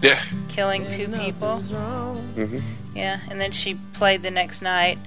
[0.00, 0.20] Yeah.
[0.48, 1.56] killing two people.
[1.58, 2.60] hmm
[2.94, 4.98] Yeah, and then she played the next night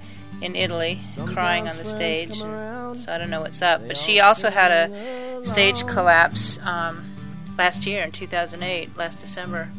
[0.42, 2.38] in Italy, crying on the stage.
[2.38, 3.88] So I don't know what's up.
[3.88, 7.04] But she also had a stage collapse um,
[7.58, 9.70] last year in 2008, last December.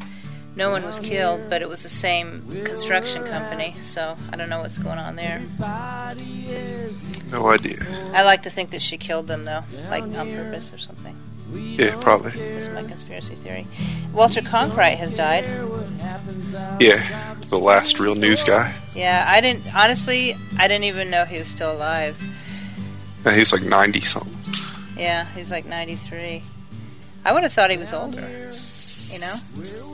[0.56, 3.74] No one was killed, but it was the same construction company.
[3.83, 5.42] So I don't know what's going on there.
[7.30, 7.78] No idea.
[8.12, 11.16] I like to think that she killed them, though, like on purpose or something.
[11.52, 12.33] Yeah, probably.
[12.33, 13.66] That's my conspiracy theory.
[14.12, 15.44] Walter Cronkite has died.
[16.80, 17.34] Yeah.
[17.50, 18.74] The last real news guy.
[18.94, 19.74] Yeah, I didn't.
[19.74, 22.16] Honestly, I didn't even know he was still alive.
[23.24, 24.33] Yeah, he was like 90 something.
[24.96, 26.42] Yeah, he was like 93.
[27.24, 28.52] I would have thought he was older.
[29.15, 29.37] You know?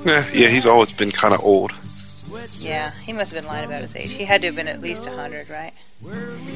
[0.06, 1.72] Yeah, yeah, he's always been kind of old.
[2.56, 4.10] Yeah, he must have been lying about his age.
[4.10, 5.72] He had to have been at least 100, right?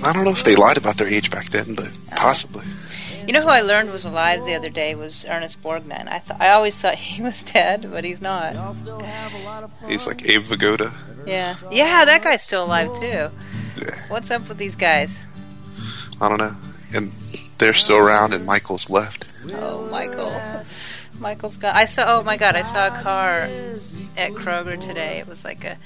[0.02, 2.16] I don't know if they lied about their age back then, but oh.
[2.16, 2.64] possibly.
[3.26, 6.08] You know who I learned was alive the other day was Ernest Borgnine.
[6.08, 8.54] I th- I always thought he was dead, but he's not.
[9.86, 10.94] He's like Abe Vigoda.
[11.26, 11.56] Yeah.
[11.70, 13.30] Yeah, that guy's still alive too.
[13.76, 15.14] Yeah, What's up with these guys?
[16.18, 16.56] I don't know.
[16.94, 17.12] And
[17.58, 19.26] they're still around, and Michael's left.
[19.52, 20.32] Oh, Michael.
[21.18, 21.74] Michael's got.
[21.74, 22.18] I saw.
[22.18, 22.56] Oh my God!
[22.56, 23.42] I saw a car
[24.16, 25.18] at Kroger today.
[25.18, 25.78] It was like a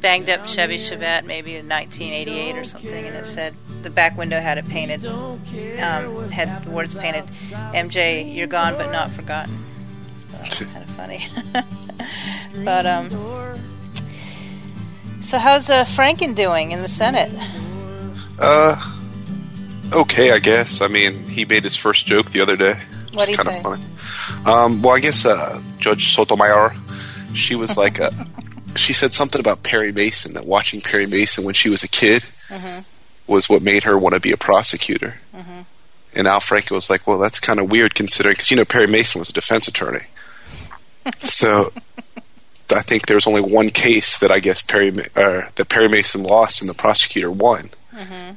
[0.00, 4.40] banged up Chevy Chevette, maybe in 1988 or something, and it said the back window
[4.40, 9.64] had it painted, um, had words painted, "MJ, you're gone but not forgotten."
[10.50, 11.28] So kind of funny.
[12.64, 13.08] but um,
[15.22, 17.30] so how's uh, Franken doing in the Senate?
[18.38, 18.80] Uh,
[19.92, 20.80] okay, I guess.
[20.80, 22.80] I mean, he made his first joke the other day.
[23.12, 23.84] What'd he kind of funny.
[24.46, 26.74] Um, well, I guess uh, Judge Sotomayor,
[27.34, 28.10] she was like, uh,
[28.76, 32.22] she said something about Perry Mason that watching Perry Mason when she was a kid
[32.48, 32.80] Mm-hmm.
[33.26, 35.18] was what made her want to be a prosecutor.
[36.14, 38.86] And Al Franken was like, well, that's kind of weird considering, because you know Perry
[38.86, 40.06] Mason was a defense attorney.
[41.20, 41.70] so
[42.74, 46.22] I think there was only one case that I guess Perry uh, that Perry Mason
[46.22, 47.68] lost and the prosecutor won.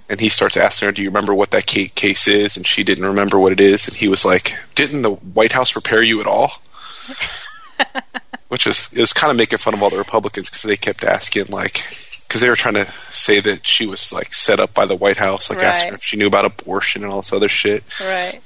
[0.09, 2.83] And he starts asking her, "Do you remember what that ca- case is?" And she
[2.83, 3.88] didn't remember what it is.
[3.88, 6.61] And he was like, "Didn't the White House prepare you at all?"
[8.47, 11.03] Which is it was kind of making fun of all the Republicans because they kept
[11.03, 11.85] asking like
[12.27, 15.17] because they were trying to say that she was like set up by the White
[15.17, 17.83] House, like asking her if she knew about abortion and all this other shit.
[18.00, 18.41] Right.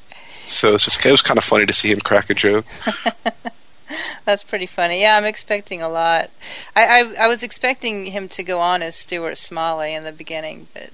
[0.47, 2.65] So it's just it was kind of funny to see him crack a joke.
[4.25, 5.01] That's pretty funny.
[5.01, 6.31] Yeah, I'm expecting a lot.
[6.75, 10.67] I, I I was expecting him to go on as Stuart Smalley in the beginning,
[10.73, 10.89] but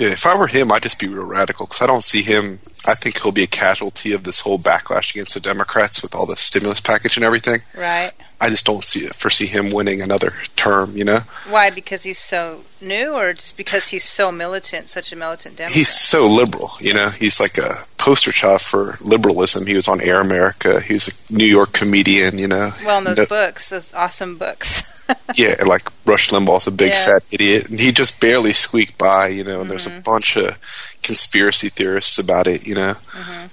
[0.00, 2.60] Yeah, if I were him, I'd just be real radical because I don't see him.
[2.86, 6.24] I think he'll be a casualty of this whole backlash against the Democrats with all
[6.24, 7.60] the stimulus package and everything.
[7.76, 8.10] right?
[8.40, 10.32] I just don't see it, foresee him winning another
[10.64, 10.96] term.
[10.96, 11.70] You know, Why?
[11.70, 15.76] Because he's so new, or just because he's so militant, such a militant Democrat?
[15.76, 16.70] he's so liberal.
[16.80, 19.66] You know, he's like a poster child for liberalism.
[19.66, 20.80] He was on Air America.
[20.80, 22.38] He was a New York comedian.
[22.38, 24.82] You know, well in those No- books, those awesome books.
[25.34, 27.04] yeah, like Rush Limbaugh's a big Yeah.
[27.04, 29.60] fat idiot, and he just barely squeaked by, you know.
[29.60, 29.98] And there's Mm-hmm.
[29.98, 30.56] a bunch of
[31.02, 32.94] conspiracy theorists about it, you know.
[32.94, 33.46] Mm-hmm.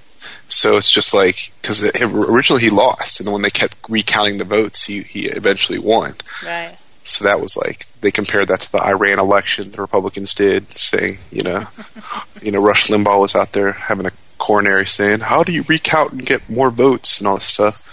[0.50, 4.46] So it's just like because originally he lost, and then when they kept recounting the
[4.46, 6.14] votes, he he eventually won.
[6.46, 6.78] right.
[7.08, 11.20] So that was like they compared that to the Iran election the Republicans did, saying,
[11.32, 11.68] you know,
[12.42, 16.12] you know, Rush Limbaugh was out there having a coronary saying, "How do you recount
[16.14, 17.84] and get more votes?" and all this stuff.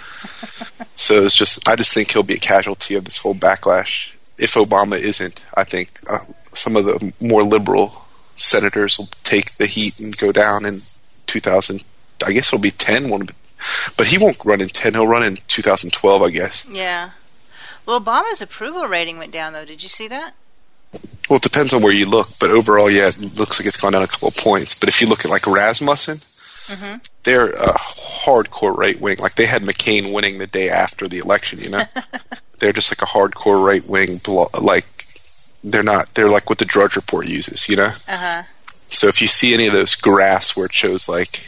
[0.97, 4.13] so it's just, I just think he'll be a casualty of this whole backlash.
[4.39, 8.05] If Obama isn't, I think uh, some of the more liberal
[8.37, 10.83] senators will take the heat and go down in
[11.27, 11.85] 2000.
[12.25, 13.29] I guess it'll be 10 one,
[13.97, 14.95] but he won't run in 10.
[14.95, 16.67] He'll run in 2012, I guess.
[16.71, 17.11] Yeah.
[17.87, 19.65] Well, Obama's approval rating went down, though.
[19.65, 20.35] Did you see that?
[21.29, 23.93] Well, it depends on where you look, but overall, yeah, it looks like it's gone
[23.93, 24.79] down a couple of points.
[24.79, 26.21] But if you look at like Rasmussen,
[27.25, 29.17] they're a hardcore right wing.
[29.19, 31.61] Like they had McCain winning the day after the election.
[31.61, 31.85] You know,
[32.59, 34.19] they're just like a hardcore right wing.
[34.19, 35.07] Blo- like
[35.65, 36.15] they're not.
[36.15, 37.69] They're like what the Drudge Report uses.
[37.69, 37.93] You know.
[38.07, 38.43] Uh huh.
[38.91, 41.45] So if you see any of those graphs where it shows like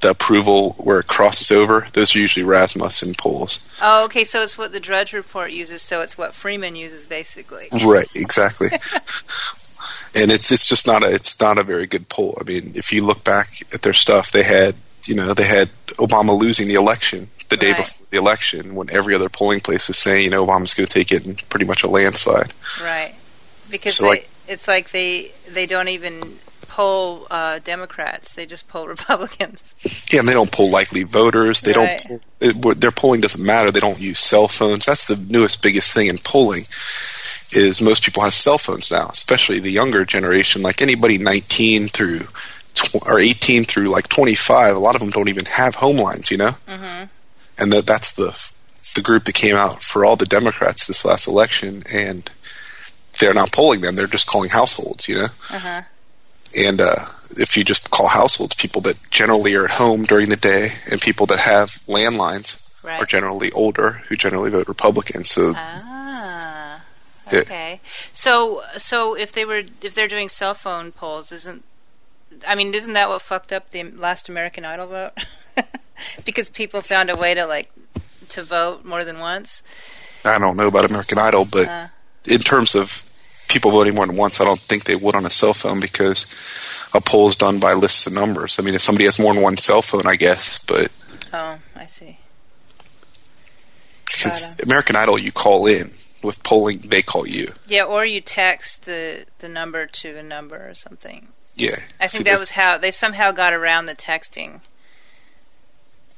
[0.00, 3.66] the approval where it crosses over, those are usually Rasmussen polls.
[3.82, 4.24] Oh, okay.
[4.24, 5.82] So it's what the Drudge Report uses.
[5.82, 7.68] So it's what Freeman uses, basically.
[7.84, 8.68] Right, exactly.
[10.14, 12.36] and it's it's just not a it's not a very good poll.
[12.40, 14.74] I mean, if you look back at their stuff, they had
[15.04, 17.78] you know, they had Obama losing the election the day Right.
[17.78, 20.92] before the election when every other polling place was saying, you know, Obama's going to
[20.92, 22.52] take it in pretty much a landslide.
[22.82, 23.14] Right.
[23.70, 26.38] Because So, they, like- it's like they they don't even
[26.78, 29.74] poll uh, Democrats; they just poll Republicans.
[30.12, 31.60] Yeah, and they don't poll likely voters.
[31.60, 32.00] They Right.
[32.08, 32.22] don't.
[32.40, 33.70] It, their polling doesn't matter.
[33.72, 34.86] They don't use cell phones.
[34.86, 36.66] That's the newest, biggest thing in polling.
[37.50, 40.62] Is most people have cell phones now, especially the younger generation.
[40.62, 42.28] Like anybody 19 through
[42.74, 46.30] tw- or 18 through like 25, a lot of them don't even have home lines.
[46.30, 47.04] You know, mm-hmm.
[47.58, 48.38] and that that's the
[48.94, 52.30] the group that came out for all the Democrats this last election, and
[53.18, 53.94] they're not polling them.
[53.96, 55.08] They're just calling households.
[55.08, 55.82] You know, Uh-huh.
[56.56, 57.06] And uh,
[57.36, 61.00] if you just call households, people that generally are at home during the day and
[61.00, 63.00] people that have landlines Right.
[63.02, 65.24] are generally older, who generally vote Republican.
[65.24, 66.80] So Ah.
[67.32, 67.80] Okay.
[68.12, 71.64] So so if they were if they're doing cell phone polls, isn't
[72.46, 75.12] I mean, isn't that what fucked up the last American Idol vote?
[76.24, 77.70] because people found a way to like
[78.30, 79.62] to vote more than once.
[80.24, 81.88] I don't know about American Idol, but Uh.
[82.26, 83.02] in terms of
[83.48, 86.26] people voting more than once, I don't think they would on a cell phone because
[86.94, 88.58] a poll is done by lists of numbers.
[88.58, 90.90] I mean, if somebody has more than one cell phone, I guess, but
[91.32, 92.18] Oh, I see.
[94.06, 94.58] because.
[94.60, 95.92] American Idol, you call in.
[96.20, 97.52] With polling, they call you.
[97.68, 101.28] Yeah, or you text the the number to a number or something.
[101.54, 101.76] Yeah.
[102.00, 104.60] I think they- that was how they somehow got around the texting.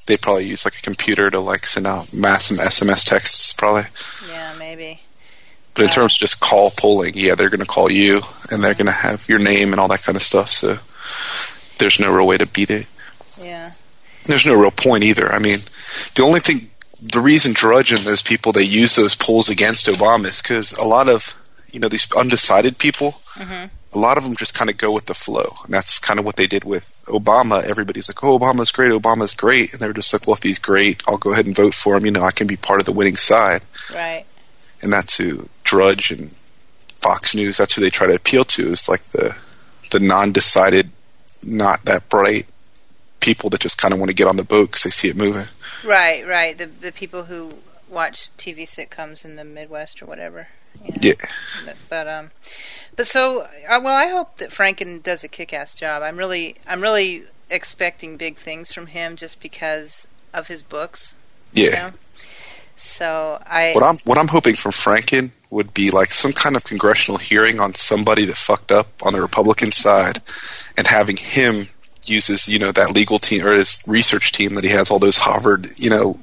[0.06, 3.88] They probably use like a computer to like send out mass SMS texts, probably.
[4.27, 5.03] Yeah, maybe.
[5.75, 8.75] But in terms of just call polling, yeah, they're going to call you and they're
[8.75, 10.50] going to have your name and all that kind of stuff.
[10.50, 10.78] So
[11.78, 12.87] there's no real way to beat it.
[13.40, 13.72] Yeah.
[14.25, 15.32] There's no real point either.
[15.32, 15.61] I mean,
[16.14, 16.70] the only thing,
[17.00, 20.84] the reason Drudge and those people they use those polls against Obama is because a
[20.84, 21.37] lot of
[21.70, 23.67] you know these undecided people, mm-hmm.
[23.94, 26.25] a lot of them just kind of go with the flow, and that's kind of
[26.25, 27.62] what they did with Obama.
[27.62, 31.02] Everybody's like, "Oh, Obama's great, Obama's great," and they're just like, "Well, if he's great,
[31.06, 32.05] I'll go ahead and vote for him.
[32.05, 33.62] You know, I can be part of the winning side."
[33.94, 34.25] Right.
[34.82, 36.34] and that's who Drudge and
[37.00, 37.58] Fox News.
[37.58, 38.72] That's who they try to appeal to.
[38.72, 39.40] Is like the
[39.93, 40.90] the non-decided,
[41.44, 42.46] not that bright
[43.20, 45.17] people that just kind of want to get on the boat because they see it
[45.17, 45.46] moving.
[45.84, 46.58] Right, right.
[46.58, 47.52] The the people who
[47.88, 50.49] watch TV sitcoms in the Midwest or whatever.
[50.84, 50.96] you know.
[51.00, 51.14] Yeah,
[51.64, 52.31] But, but um,
[52.96, 56.02] but so uh, well, I hope that Franken does a kick-ass job.
[56.02, 61.14] I'm really I'm really expecting big things from him just because of his books.
[61.52, 61.64] yeah.
[61.64, 61.90] You know?
[62.76, 66.64] So I What I'm what I'm hoping from Franken would be like some kind of
[66.64, 70.23] congressional hearing on somebody that fucked up on the Republican side,
[70.76, 71.69] and having him
[72.05, 74.99] use his you know that legal team or his research team that he has all
[74.99, 76.19] those Harvard you know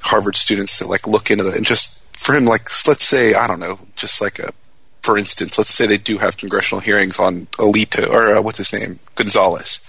[0.00, 3.46] Harvard students that like look into that and just for him like let's say I
[3.46, 4.52] don't know just like a
[5.00, 8.72] for instance let's say they do have congressional hearings on Alito or uh, what's his
[8.72, 8.98] name?
[9.14, 9.80] Gonzales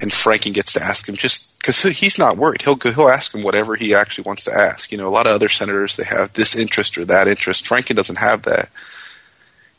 [0.00, 2.62] and Franken gets to ask him just because he's not worried.
[2.62, 4.92] He'll go, he'll ask him whatever he actually wants to ask.
[4.92, 7.64] You know, a lot of other senators they have this interest or that interest.
[7.64, 8.70] Franken doesn't have that.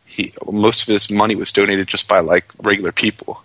[0.06, 3.44] He most of his money was donated just by like regular people.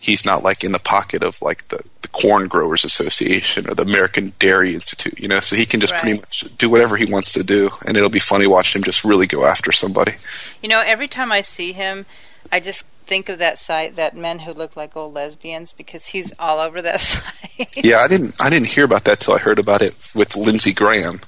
[0.00, 3.82] He's not like in the pocket of like the, the Corn Growers Association or the
[3.82, 5.18] American Dairy Institute.
[5.18, 7.96] You know, so he can just pretty much do whatever he wants to do, and
[7.96, 10.14] it'll be funny watching him just really go after somebody.
[10.62, 12.06] You know, every time I see him,
[12.52, 16.32] I just think of that site, that men who look like old lesbians, because he's
[16.38, 17.76] all over that site.
[17.84, 18.34] Yeah, I didn't.
[18.40, 21.20] I didn't hear about that till I heard about it with Lindsey Graham.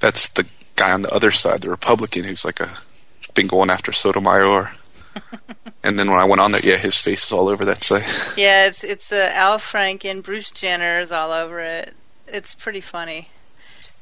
[0.00, 2.78] That's the guy on the other side, the Republican, who's like a
[3.34, 4.72] been going after Sotomayor.
[5.82, 8.04] and then when I went on there, yeah, his face is all over that site.
[8.36, 11.94] yeah, it's it's uh, Al Franken, Bruce Jenner is all over it.
[12.26, 13.28] It's pretty funny.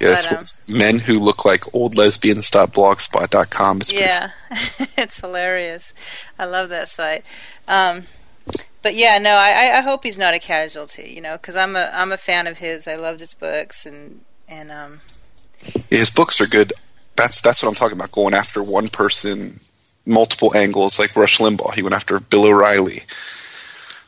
[0.03, 2.53] Yeah, that's But, um, men who look like old lesbians.
[2.55, 3.81] lesbians.blogspot.com.
[3.83, 4.31] It's Yeah,
[4.97, 5.95] it's hilarious.
[6.39, 7.25] I love that site.
[7.69, 8.07] Um,
[8.83, 11.13] but yeah, no, I, I- hope he's not a casualty.
[11.15, 12.87] You know, because I'm a I'm a fan of his.
[12.89, 15.01] I loved his books, and and um,
[15.89, 16.73] his books are good.
[17.17, 18.11] That's that's what I'm talking about.
[18.13, 19.61] Going after one person,
[20.05, 21.75] multiple angles, like Rush Limbaugh.
[21.75, 23.05] He went after Bill O'Reilly,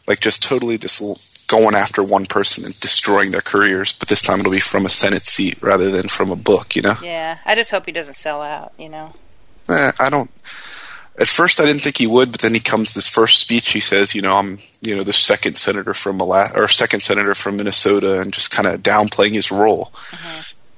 [0.08, 1.00] like just totally just
[1.46, 3.92] going after one person and destroying their careers.
[3.92, 6.76] But this time it'll be from a Senate seat rather than from a book.
[6.76, 8.72] You know, yeah, I just hope he doesn't sell out.
[8.78, 9.12] You know.
[9.68, 10.30] eh, I don't.
[11.16, 13.70] At first, I didn't think he would, but then he comes this first speech.
[13.70, 17.34] He says, "You know, I'm, you know, the second senator from Ala- or second senator
[17.36, 19.92] from Minnesota," and just kind of downplaying his role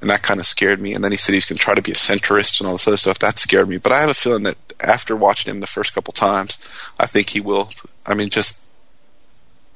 [0.00, 0.94] and that kind of scared me.
[0.94, 2.86] And then he said he's going to try to be a centrist and all this
[2.86, 3.18] other stuff.
[3.18, 3.78] That scared me.
[3.78, 6.58] But I have a feeling that after watching him the first couple times,
[7.00, 7.70] I think he will.
[8.04, 8.62] I mean, just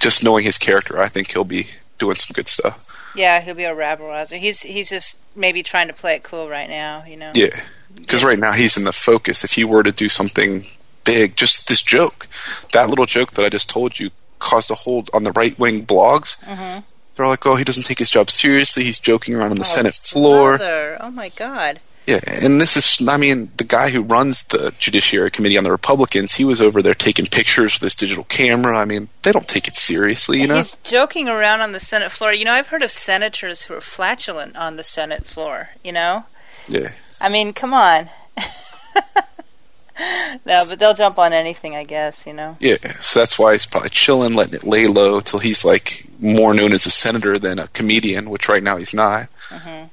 [0.00, 2.86] just knowing his character, I think he'll be doing some good stuff.
[3.14, 4.36] Yeah, he'll be a rabble rouser.
[4.36, 7.04] He's he's just maybe trying to play it cool right now.
[7.06, 7.30] You know.
[7.34, 7.60] Yeah,
[7.96, 9.44] because right now he's in the focus.
[9.44, 10.66] If he were to do something
[11.04, 12.28] big, just this joke,
[12.72, 15.84] that little joke that I just told you, caused a hold on the right wing
[15.86, 16.38] blogs.
[16.44, 16.80] Mm-hmm.
[17.16, 18.84] They're like, "Oh, he doesn't take his job seriously.
[18.84, 20.96] He's joking around on the Oh, Senate floor." brother.
[21.00, 21.80] Oh my God.
[22.10, 25.70] Yeah, and this is, I mean, the guy who runs the Judiciary Committee on the
[25.70, 28.76] Republicans, he was over there taking pictures with his digital camera.
[28.76, 30.56] I mean, they don't take it seriously, you know?
[30.56, 32.32] He's joking around on the Senate floor.
[32.32, 35.68] You know, I've heard of senators who are flatulent on the Senate floor.
[35.84, 36.24] You know,
[36.66, 36.90] Yeah.
[37.20, 38.10] I mean, come on.
[40.44, 42.26] no, but they'll jump on anything, I guess.
[42.26, 42.56] You know.
[42.58, 46.54] Yeah, so that's why he's probably chilling, letting it lay low till he's like more
[46.54, 49.28] known as a senator than a comedian, which right now he's not.
[49.48, 49.84] hmm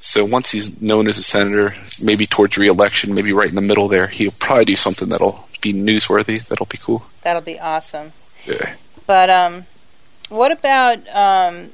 [0.00, 3.88] So once he's known as a senator, maybe towards re-election, maybe right in the middle
[3.88, 6.46] there, he'll probably do something that'll be newsworthy.
[6.46, 7.04] That'll be cool.
[7.22, 8.12] That'll be awesome.
[8.46, 8.76] Yeah.
[9.06, 9.66] But um,
[10.28, 11.70] what about um,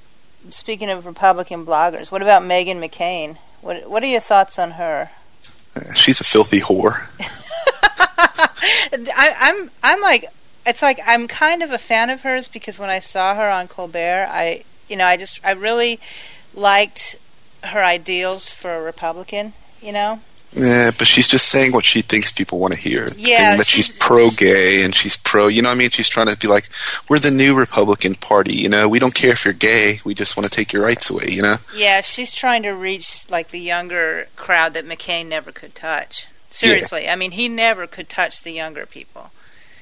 [0.49, 2.11] speaking of Republican bloggers?
[2.11, 3.37] What about Meghan McCain?
[3.61, 5.11] What What are your thoughts on her?
[5.95, 7.07] She's a filthy whore.
[9.17, 10.27] I, I'm I'm like
[10.67, 13.69] it's like I'm kind of a fan of hers because when I saw her on
[13.69, 16.01] Colbert, I you know I just I really
[16.55, 17.17] liked
[17.65, 19.53] her ideals for a Republican.
[19.83, 20.21] You know,
[20.55, 23.07] Yeah, but she's just saying what she thinks people want to hear.
[23.19, 25.49] Yeah, that she's, she's- pro-gay and she's pro.
[25.49, 25.91] You know what I mean?
[25.91, 26.71] She's trying to be like,
[27.09, 28.55] we're the new Republican Party.
[28.55, 30.01] You know, we don't care if you're gay.
[30.05, 31.27] We just want to take your rights away.
[31.29, 31.57] You know?
[31.77, 36.29] yeah, she's trying to reach like the younger crowd that McCain never could touch.
[36.51, 39.33] Seriously, I mean, he never could touch the younger people.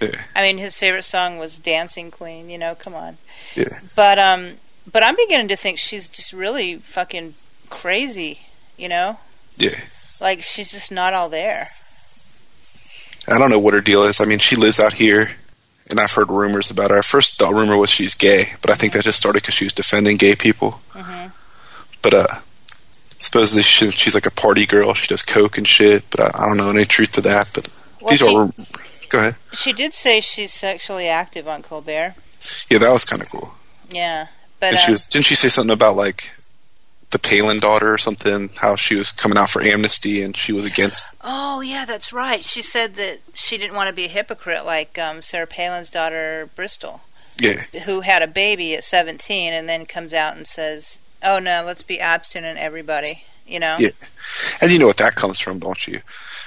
[0.00, 0.20] Yeah.
[0.34, 3.18] I mean, his favorite song was "Dancing Queen." You know, come on.
[3.54, 3.78] Yeah.
[3.94, 4.54] But um,
[4.90, 7.34] but I'm beginning to think she's just really fucking
[7.73, 8.38] crazy.
[8.76, 9.19] You know,
[9.57, 9.79] Yeah.
[10.21, 11.69] like she's just not all there.
[13.29, 14.21] I don't know what her deal is.
[14.21, 15.33] I mean, she lives out here,
[15.88, 17.02] and I've heard rumors about her.
[17.02, 19.73] First, the rumor was she's gay, but I think that just started because she was
[19.73, 20.81] defending gay people.
[20.91, 21.29] hmm
[22.02, 22.26] But uh,
[23.21, 24.95] supposedly she, she's like a party girl.
[24.95, 26.02] She does coke and shit.
[26.11, 27.50] But I, I don't know any truth to that.
[27.55, 27.69] But
[28.00, 28.50] Well, these she, are.
[29.09, 29.37] Go ahead.
[29.52, 32.14] she did say she's sexually active on Colbert.
[32.71, 33.52] Yeah, that was kind of cool.
[33.91, 34.26] Yeah,
[34.59, 36.33] but And uh, she was didn't she say something about like
[37.12, 38.50] the Palin daughter or something?
[38.57, 41.07] How she was coming out for amnesty and she was against.
[41.23, 42.45] oh yeah, that's right.
[42.45, 46.50] She said that she didn't want to be a hypocrite like um, Sarah Palin's daughter
[46.57, 47.02] Bristol,
[47.38, 51.62] Yeah, who had a baby at 17 and then comes out and says, "Oh no,
[51.64, 53.76] let's be abstinent, everybody." You know.
[53.78, 53.90] yeah.
[54.61, 56.00] And you know what that comes from, don't you?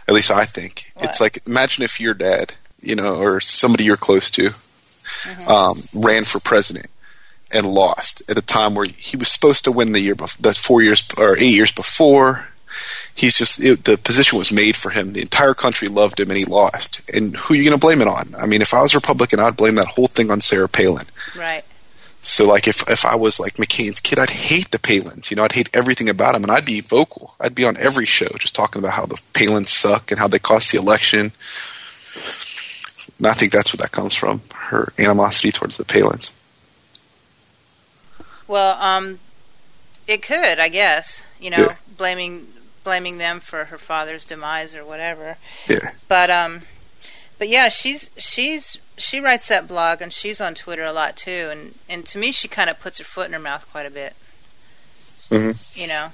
[0.07, 1.09] At least I think What?
[1.09, 4.51] it's like imagine if your dad, you know, or somebody you're close to,
[5.23, 5.47] Mm-hmm.
[5.47, 6.87] um, ran for president
[7.55, 10.53] and lost at a time where he was supposed to win the year, bef- the
[10.53, 12.47] four years or eight years before.
[13.15, 15.13] He's just it, the position was made for him.
[15.13, 17.01] The entire country loved him, and he lost.
[17.13, 18.35] And who are you going to blame it on?
[18.37, 21.05] I mean, if I was Republican, I'd blame that whole thing on Sarah Palin.
[21.37, 21.63] Right.
[22.21, 25.29] So, like, if if I was like McCain's kid, I'd hate the Palins.
[25.29, 27.35] You know, I'd hate everything about him, and I'd be vocal.
[27.39, 30.39] I'd be on every show just talking about how the Palins suck and how they
[30.39, 31.31] cost the election.
[33.17, 34.41] And I think that's where that comes from.
[34.53, 36.31] Her animosity towards the Palins.
[38.47, 39.19] Well, um,
[40.07, 41.23] it could, I guess.
[41.39, 41.75] You know, Yeah.
[41.97, 42.47] blaming
[42.83, 45.37] blaming them for her father's demise or whatever.
[45.67, 45.91] Yeah.
[46.07, 46.61] But um,
[47.39, 51.49] but yeah, she's she's she writes that blog and she's on Twitter a lot too.
[51.51, 53.89] And and to me, she kind of puts her foot in her mouth quite a
[53.91, 54.13] bit.
[55.29, 55.79] Mm-hmm.
[55.79, 56.11] You know.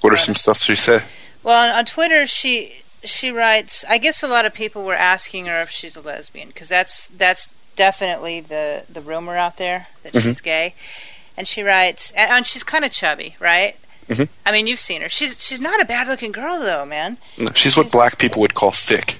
[0.00, 1.02] What are some stuff she said?
[1.42, 3.84] Well, on, on Twitter, she she writes.
[3.88, 7.06] I guess a lot of people were asking her if she's a lesbian because that's
[7.08, 10.22] that's definitely the the rumor out there that Mhm.
[10.22, 10.74] she's gay.
[11.38, 13.76] And she writes, and, and she's kind of chubby, right?
[14.08, 14.28] Mhm.
[14.44, 15.08] I mean, you've seen her.
[15.08, 17.16] She's she's not a bad looking girl though, man.
[17.38, 19.16] No, She's what black people would call thick.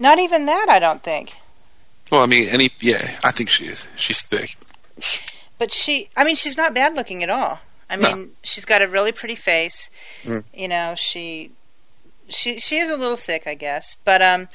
[0.00, 1.34] Not even that, I don't think.
[2.10, 3.86] Well, I mean, any yeah, I think she is.
[3.96, 4.56] She's thick.
[5.58, 7.60] But she, I mean, she's not bad looking at all.
[7.90, 8.14] I No.
[8.14, 9.90] mean, she's got a really pretty face.
[10.24, 10.44] Mm.
[10.54, 11.52] You know, she,
[12.28, 13.96] she, she is a little thick, I guess.
[14.04, 14.48] But um,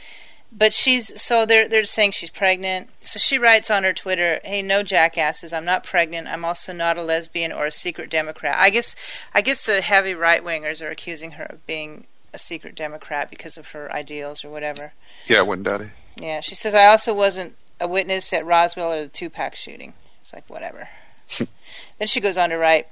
[0.55, 2.89] but she's so they're they're saying she's pregnant.
[3.01, 6.27] So she writes on her Twitter, "Hey, no jackasses, I'm not pregnant.
[6.27, 8.95] I'm also not a lesbian or a secret Democrat." I guess
[9.33, 13.57] I guess the heavy right wingers are accusing her of being a secret Democrat because
[13.57, 14.93] of her ideals or whatever.
[15.27, 15.89] Yeah, I wouldn't doubt it.
[16.17, 19.93] Yeah, she says I also wasn't a witness at Roswell or the Tupac shooting.
[20.22, 20.89] It's like whatever.
[21.38, 22.88] then she goes on to write,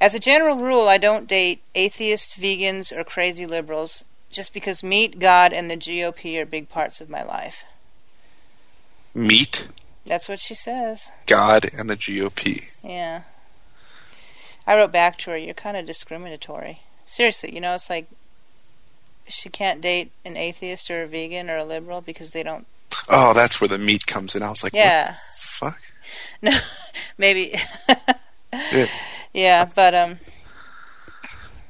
[0.00, 5.18] as a general rule, I don't date atheists, vegans, or crazy liberals just because meat,
[5.18, 7.64] God, and the GOP are big parts of my life.
[9.14, 9.68] Meat,
[10.06, 11.08] That's what she says.
[11.26, 12.82] God, and the GOP.
[12.84, 13.22] Yeah.
[14.66, 16.80] I wrote back to her, you're kind of discriminatory.
[17.06, 18.08] Seriously, you know, it's like
[19.26, 22.66] she can't date an atheist or a vegan or a liberal because they don't.
[23.08, 24.42] Oh, that's where the meat comes in.
[24.42, 25.12] I was like, Yeah.
[25.12, 25.80] what the fuck?
[26.42, 26.58] No,
[27.18, 27.54] maybe.
[28.72, 28.86] Yeah.
[29.32, 30.18] Yeah, but um,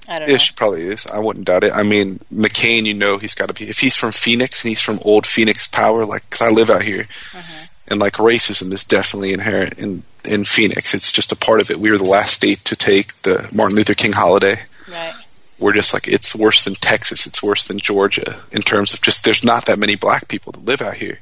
[0.09, 0.39] I don't Yeah, know.
[0.39, 1.07] she probably is.
[1.07, 1.73] I wouldn't doubt it.
[1.73, 3.69] I mean, McCain, you know, he's got to be.
[3.69, 6.83] If he's from Phoenix and he's from old Phoenix Power, like, because I live out
[6.83, 7.65] here, Mm-hmm.
[7.89, 10.95] and like racism is definitely inherent in in Phoenix.
[10.95, 11.79] It's just a part of it.
[11.81, 14.61] We were the last state to take the Martin Luther King holiday.
[14.91, 15.13] Right.
[15.59, 17.27] We're just like it's worse than Texas.
[17.27, 20.65] It's worse than Georgia in terms of just there's not that many black people that
[20.65, 21.21] live out here.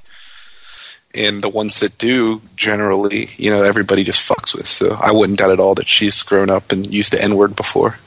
[1.14, 4.66] And the ones that do, generally, you know, everybody just fucks with.
[4.66, 7.54] So I wouldn't doubt at all that she's grown up and used the N word
[7.54, 7.98] before.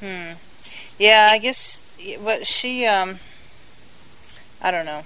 [0.00, 0.32] Hmm.
[1.04, 1.82] Yeah, I guess.
[2.24, 3.18] But she, um,
[4.62, 5.04] I don't know.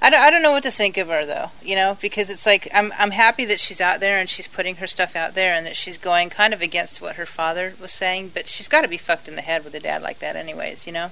[0.00, 2.44] I don't, I don't know what to think of her though, you know, because it's
[2.46, 5.52] like I'm I'm happy that she's out there and she's putting her stuff out there
[5.54, 8.82] and that she's going kind of against what her father was saying, but she's got
[8.82, 11.10] to be fucked in the head with a dad like that, anyways, you know.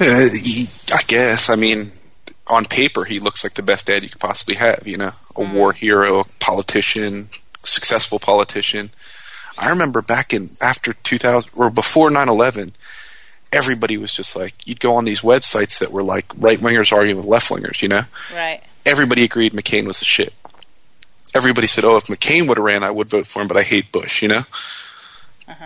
[0.00, 1.48] Yeah, he, I guess.
[1.48, 1.92] I mean,
[2.48, 4.82] on paper, he looks like the best dad you could possibly have.
[4.86, 5.52] You know, a Mm.
[5.54, 7.30] war hero, politician,
[7.64, 8.90] successful politician.
[9.58, 12.72] I remember back in after 2000 or before 9/11,
[13.52, 17.16] everybody was just like, you'd go on these websites that were like right wingers arguing
[17.18, 17.80] with left wingers.
[17.82, 18.60] You know, Right.
[18.84, 20.32] everybody agreed McCain was the shit.
[21.34, 23.62] Everybody said, "Oh, if McCain would have ran, I would vote for him," but I
[23.62, 24.22] hate Bush.
[24.22, 24.42] You know,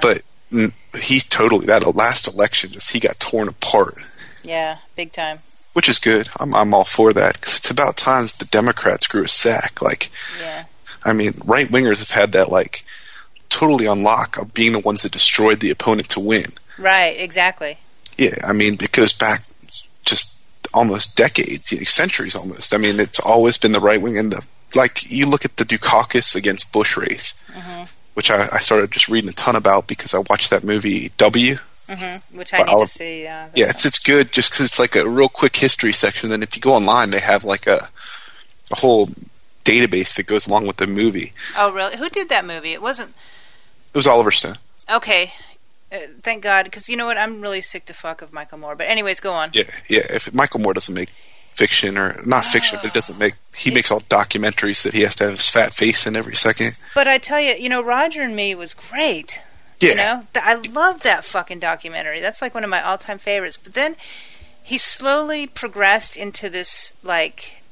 [0.01, 3.95] but mm, he totally that last election just he got torn apart
[4.43, 5.41] Yeah, big time.
[5.73, 6.29] which is good.
[6.41, 9.81] I'm I'm all for that because it's about times the Democrats grew a sack.
[9.81, 10.65] Like, Yeah.
[11.05, 12.83] I mean, right wingers have had that like
[13.51, 16.47] totally on lock of being the ones that destroyed the opponent to win.
[16.79, 17.19] Right.
[17.21, 17.79] Exactly.
[18.17, 19.43] Yeah, I mean, it goes back
[20.05, 20.43] just
[20.73, 22.73] almost decades, you know, centuries almost.
[22.73, 25.11] I mean, it's always been the right wing and the like.
[25.11, 27.43] You look at the Dukakis against Bush race,
[28.15, 31.57] which I, I started just reading a ton about because I watched that movie W.
[31.89, 33.27] hmm Which I But need I'll- to see.
[33.27, 36.29] Uh, Yeah, it's it's good just because it's like a real quick history section.
[36.31, 37.89] Then if you go online, they have like a
[38.71, 39.09] a whole
[39.65, 41.33] database that goes along with the movie.
[41.57, 41.97] Oh, really?
[41.97, 42.73] Who did that movie?
[42.73, 43.15] It wasn't.
[43.93, 44.59] It was Oliver Stone.
[44.89, 45.33] Okay.
[45.93, 47.19] Uh, thank God, because you know what?
[47.19, 48.77] I'm really sick to fuck of Michael Moore.
[48.77, 49.51] But anyways, go on.
[49.53, 50.07] Yeah, yeah.
[50.09, 51.09] If Michael Moore doesn't make
[51.53, 55.17] fiction or not fiction, but he doesn't make he makes all documentaries that he has
[55.17, 56.79] to have his fat face in every second.
[56.95, 59.41] But I tell you, you know, Roger and Me was great.
[59.81, 62.21] Yeah, You know, I love that fucking documentary.
[62.21, 63.57] That's like one of my all-time favorites.
[63.57, 63.97] But then
[64.63, 67.63] he slowly progressed into this like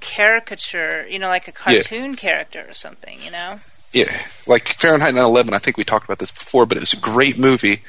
[0.00, 1.80] caricature, you know, like a Yeah.
[1.82, 3.20] cartoon character or something.
[3.22, 3.60] You know?
[3.92, 4.26] Yeah.
[4.46, 5.54] Like Fahrenheit 9/11.
[5.54, 7.82] I think we talked about this before, but it was a great movie.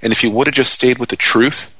[0.00, 1.74] And if he would have just stayed with the truth,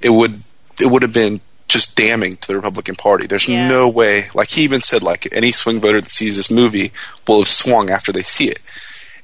[0.00, 0.42] it would
[0.80, 3.26] it would have been just damning to the Republican Party.
[3.26, 3.68] There's Yeah.
[3.68, 4.28] no way.
[4.34, 6.92] Like he even said, like any swing voter that sees this movie
[7.26, 8.60] will have swung after they see it,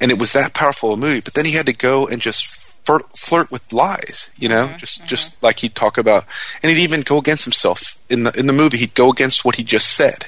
[0.01, 1.21] and it was that powerful a movie.
[1.21, 2.47] But then he had to go and just
[2.85, 4.79] flirt, flirt with lies, you know, mm-hmm.
[4.79, 5.09] just mm-hmm.
[5.09, 6.25] just like he'd talk about,
[6.63, 8.79] and he'd even go against himself in the in the movie.
[8.79, 10.27] He'd go against what he just said.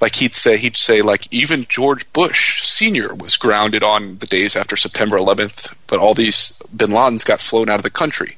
[0.00, 4.54] Like he'd say, he'd say, like even George Bush Senior was grounded on the days
[4.54, 8.36] after September 11th, but all these Bin Ladens got flown out of the country.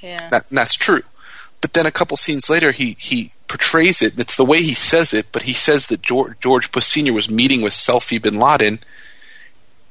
[0.00, 0.28] Yeah.
[0.30, 1.02] That, that's true.
[1.60, 4.74] But then a couple scenes later, he, he portrays it, and it's the way he
[4.74, 7.12] says it, but he says that George, George Bush Sr.
[7.12, 8.78] was meeting with Shafiq bin Laden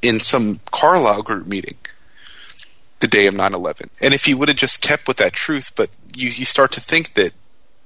[0.02, 1.76] in some Carlyle group meeting
[3.02, 3.90] the day of 9 11.
[4.00, 6.82] And if he would have just kept with that truth, but you, you start to
[6.82, 7.34] think that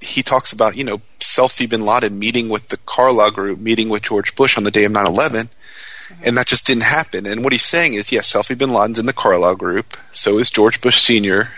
[0.00, 4.02] he talks about, you know, Shafiq bin Laden meeting with the Carlyle group, meeting with
[4.02, 5.48] George Bush on the day of 9 11.
[5.48, 6.22] Mm-hmm.
[6.24, 7.26] And that just didn't happen.
[7.26, 10.50] And what he's saying is, yes, Shafiq bin Laden's in the Carlyle group, so is
[10.50, 11.50] George Bush Sr.,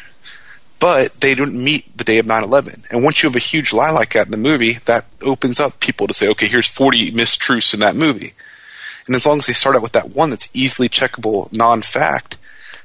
[0.80, 3.90] but they didn't meet the day of 9-11 and once you have a huge lie
[3.90, 7.74] like that in the movie that opens up people to say okay here's 40 mistruths
[7.74, 8.34] in that movie
[9.06, 12.36] and as long as they start out with that one that's easily checkable non-fact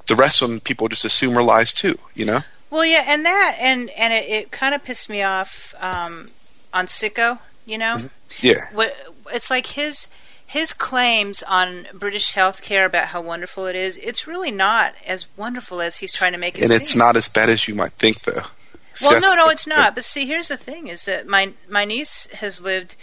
[0.07, 2.41] the rest of them people just assume are lies too you know
[2.73, 6.25] Well, yeah, and that and and it, it kind of pissed me off um,
[6.73, 7.37] on Sicko.
[7.65, 7.97] You know,
[8.41, 8.93] yeah what
[9.31, 10.07] it's like his
[10.45, 13.97] his claims on British healthcare about how wonderful it is.
[13.97, 16.81] It's really not as wonderful as he's trying to make it and seem.
[16.81, 18.43] it's not as bad as you might think though
[18.93, 19.95] See, Well, no, no, it's not.
[19.95, 22.95] But see, here's the thing: is that my my niece has lived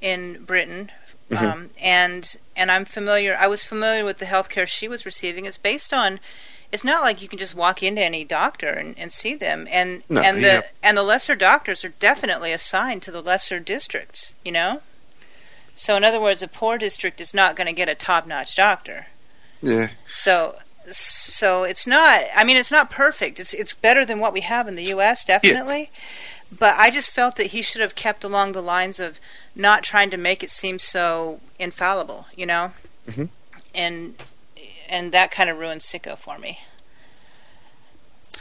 [0.00, 0.90] in Britain,
[1.30, 1.44] Mm-hmm.
[1.46, 3.36] um, and and I'm familiar.
[3.38, 5.46] I was familiar with the healthcare she was receiving.
[5.46, 6.20] It's based on.
[6.72, 10.02] It's not like you can just walk into any doctor and, and see them, and
[10.08, 10.62] No, and the yeah.
[10.82, 14.34] and the lesser doctors are definitely assigned to the lesser districts.
[14.44, 14.80] You know.
[15.74, 19.06] So, in other words, a poor district is not going to get a top-notch doctor.
[19.62, 20.56] yeah So,
[20.90, 22.22] so it's not.
[22.36, 23.38] I mean, it's not perfect.
[23.40, 25.24] It's it's better than what we have in the U.S.
[25.24, 25.90] Definitely.
[26.58, 29.18] But I just felt that he should have kept along the lines of
[29.54, 32.26] not trying to make it seem so infallible.
[32.36, 32.72] You know.
[33.08, 33.28] Mhm.
[33.74, 34.14] And
[34.92, 36.60] and that kind of ruined Sicko for me.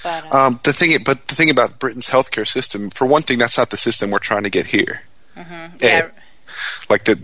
[0.04, 3.38] But uh, um, the thing but the thing about britain's healthcare system for one thing
[3.38, 5.04] that's not the system we're trying to get here
[5.80, 6.10] yeah,
[6.90, 7.20] like the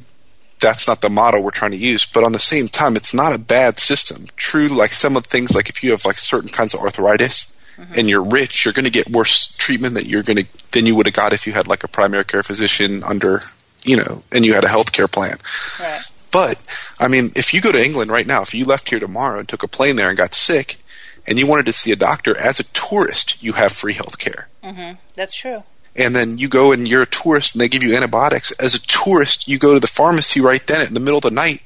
[0.59, 3.33] that's not the model we're trying to use but on the same time it's not
[3.33, 6.49] a bad system true like some of the things like if you have like certain
[6.49, 7.57] kinds of arthritis
[7.95, 10.95] and you're rich, you're going to get worse treatment that you're going to than you
[10.95, 13.41] would have got if you had like a primary care physician under,
[13.83, 15.37] you know, and you had a health care plan.
[15.79, 16.01] Right.
[16.31, 16.63] But
[16.99, 19.47] I mean, if you go to England right now, if you left here tomorrow and
[19.47, 20.77] took a plane there and got sick,
[21.25, 24.47] and you wanted to see a doctor as a tourist, you have free health care.
[24.63, 24.95] Mm-hmm.
[25.15, 25.63] That's true.
[25.95, 28.51] And then you go and you're a tourist and they give you antibiotics.
[28.53, 31.31] As a tourist, you go to the pharmacy right then in the middle of the
[31.31, 31.63] night.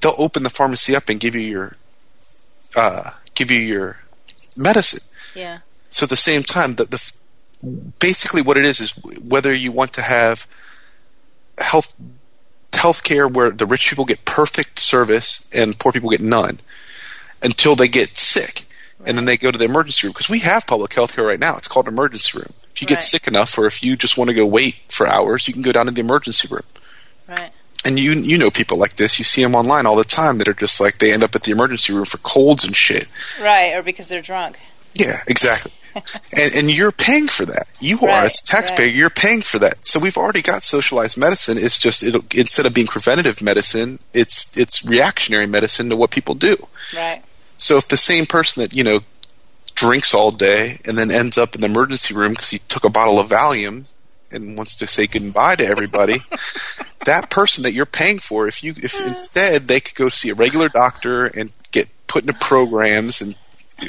[0.00, 1.76] They'll open the pharmacy up and give you your,
[2.74, 3.98] uh, give you your
[4.56, 5.00] medicine.
[5.34, 5.58] Yeah.
[5.90, 7.12] So at the same time, the, the
[7.98, 10.46] basically what it is is whether you want to have
[11.58, 11.94] health
[12.72, 16.60] healthcare where the rich people get perfect service and poor people get none
[17.42, 18.68] until they get sick
[19.04, 21.38] and then they go to the emergency room because we have public health care right
[21.38, 21.56] now.
[21.56, 22.52] It's called emergency room.
[22.72, 25.48] If you get sick enough, or if you just want to go wait for hours,
[25.48, 26.62] you can go down to the emergency room.
[27.28, 27.50] Right.
[27.84, 29.18] And you you know people like this.
[29.18, 31.44] You see them online all the time that are just like they end up at
[31.44, 33.08] the emergency room for colds and shit.
[33.40, 33.74] Right.
[33.74, 34.58] Or because they're drunk.
[34.94, 35.72] Yeah, exactly.
[35.94, 37.68] And and you're paying for that.
[37.80, 38.86] You are as a taxpayer.
[38.86, 38.94] right.
[38.94, 39.86] You're paying for that.
[39.86, 41.58] So we've already got socialized medicine.
[41.58, 46.34] It's just it'll, instead of being preventative medicine, it's it's reactionary medicine to what people
[46.34, 46.56] do.
[46.94, 47.22] Right.
[47.56, 49.00] So if the same person that you know
[49.74, 52.90] drinks all day and then ends up in the emergency room because he took a
[52.90, 53.92] bottle of Valium
[54.30, 56.18] and wants to say goodbye to everybody,
[57.04, 60.34] that person that you're paying for, if you if instead they could go see a
[60.34, 63.36] regular doctor and get put into programs and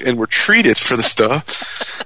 [0.06, 2.04] and were treated for the stuff,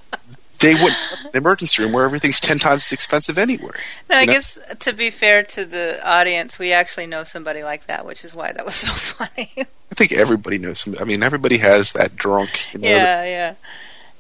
[0.59, 0.93] they would
[1.31, 3.75] the emergency room where everything's ten times as expensive anywhere.
[4.09, 4.33] No, I know?
[4.33, 8.33] guess to be fair to the audience, we actually know somebody like that, which is
[8.33, 9.51] why that was so funny.
[9.57, 10.95] I think everybody knows some.
[10.99, 12.73] I mean, everybody has that drunk.
[12.73, 13.53] You know, yeah, yeah,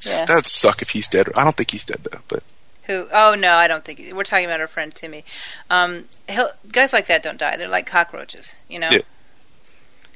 [0.01, 0.25] yeah.
[0.25, 1.29] That would suck if he's dead.
[1.35, 2.43] I don't think he's dead though, but.
[2.83, 3.07] Who?
[3.13, 5.23] Oh no, I don't think we're talking about our friend Timmy.
[5.69, 7.55] Um, he'll, guys like that don't die.
[7.55, 8.89] They're like cockroaches, you know.
[8.89, 9.01] Yeah.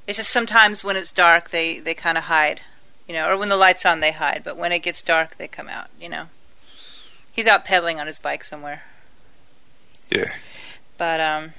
[0.05, 2.61] It's just sometimes when it's dark, they they kind of hide,
[3.07, 4.41] you know, or when the lights on, they hide.
[4.43, 6.27] But when it gets dark, they come out, you know.
[7.31, 8.83] He's out pedaling on his bike somewhere.
[10.09, 10.31] Yeah.
[10.97, 11.53] But um,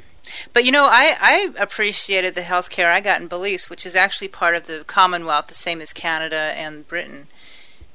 [0.52, 3.94] but you know, I I appreciated the health care I got in Belize, which is
[3.94, 7.28] actually part of the Commonwealth, the same as Canada and Britain.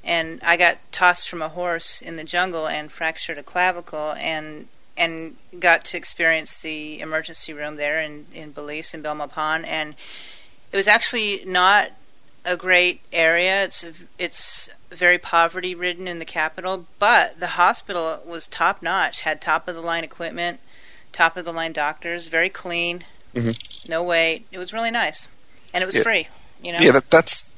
[0.03, 4.67] And I got tossed from a horse in the jungle and fractured a clavicle, and
[4.95, 9.95] and got to experience the emergency room there in in Belize in Belmopan, and
[10.71, 11.91] it was actually not
[12.45, 13.63] a great area.
[13.63, 13.85] It's
[14.17, 19.21] it's very poverty ridden in the capital, but the hospital was top notch.
[19.21, 20.59] Had top of the line equipment,
[21.11, 23.87] top of the line doctors, very clean, Mhm.
[23.89, 24.45] no wait.
[24.51, 25.27] It was really nice,
[25.73, 26.03] and it was Yeah.
[26.03, 26.27] free.
[26.61, 27.49] You know, Yeah, that, that's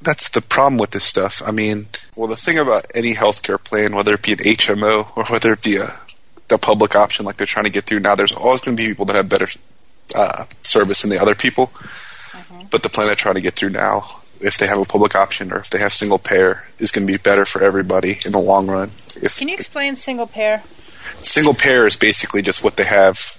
[0.00, 1.40] that's the problem with this stuff.
[1.46, 5.24] I mean, well, the thing about any healthcare plan, whether it be an HMO or
[5.26, 5.98] whether it be a
[6.48, 8.88] the public option like they're trying to get through now, there's always going to be
[8.88, 9.48] people that have better
[10.14, 11.72] uh, service than the other people.
[12.70, 14.02] But the plan they're trying to get through now,
[14.40, 17.12] if they have a public option or if they have single payer, is going to
[17.12, 18.90] be better for everybody in the long run.
[19.20, 20.62] If Can you explain single payer?
[21.20, 23.38] single payer is basically just what they have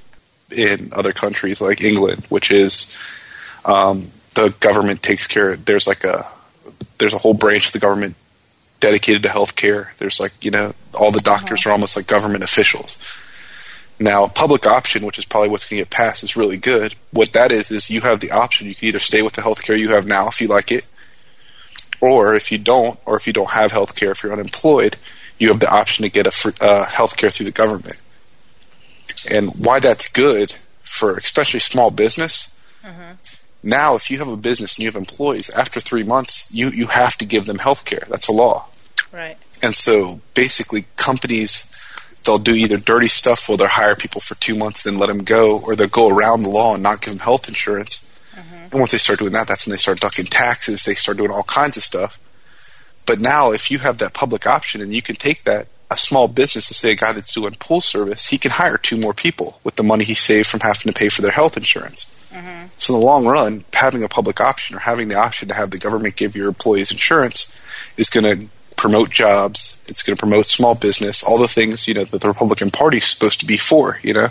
[0.52, 2.97] in other countries like England, which is
[3.65, 5.56] um, the government takes care.
[5.56, 6.28] There's like a
[6.97, 8.15] there's a whole branch of the government
[8.80, 9.95] dedicated to healthcare.
[9.97, 12.97] There's like you know all the doctors are almost like government officials.
[13.99, 16.95] Now, public option, which is probably what's going to get passed, is really good.
[17.12, 18.67] What that is is you have the option.
[18.67, 20.86] You can either stay with the healthcare you have now if you like it,
[22.01, 24.97] or if you don't, or if you don't have healthcare, if you're unemployed,
[25.38, 28.01] you have the option to get a fr- uh, healthcare through the government.
[29.29, 32.60] And why that's good for especially small business.
[33.63, 36.88] Now, if you have a business and you have employees, after three months, you, you
[36.88, 38.06] have to give them healthcare.
[38.08, 38.67] That's a law.
[39.13, 39.38] Right.
[39.62, 41.71] And so basically, companies
[42.23, 45.23] they'll do either dirty stuff where they'll hire people for two months, then let them
[45.23, 48.09] go, or they'll go around the law and not give them health insurance.
[48.33, 48.63] Mm-hmm.
[48.71, 50.83] And once they start doing that, that's when they start ducking taxes.
[50.83, 52.19] They start doing all kinds of stuff.
[53.05, 56.27] But now, if you have that public option and you can take that, a small
[56.27, 59.59] business, let's say a guy that's doing pool service, he can hire two more people
[59.63, 62.09] with the money he saved from having to pay for their health insurance.
[62.31, 62.67] Mm-hmm.
[62.77, 65.69] So in the long run, having a public option or having the option to have
[65.69, 67.59] the government give your employees insurance
[67.95, 68.47] is going to
[68.83, 69.77] promote jobs.
[69.87, 72.97] It's going to promote small business, all the things you know that the Republican Party
[72.97, 73.97] is supposed to be for.
[74.03, 74.27] You know,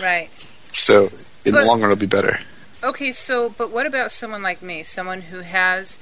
[0.00, 0.28] Right.
[0.72, 1.04] so
[1.44, 2.40] in But- the long run, it'll be better.
[2.82, 5.98] Okay, so but what about someone like me, someone who has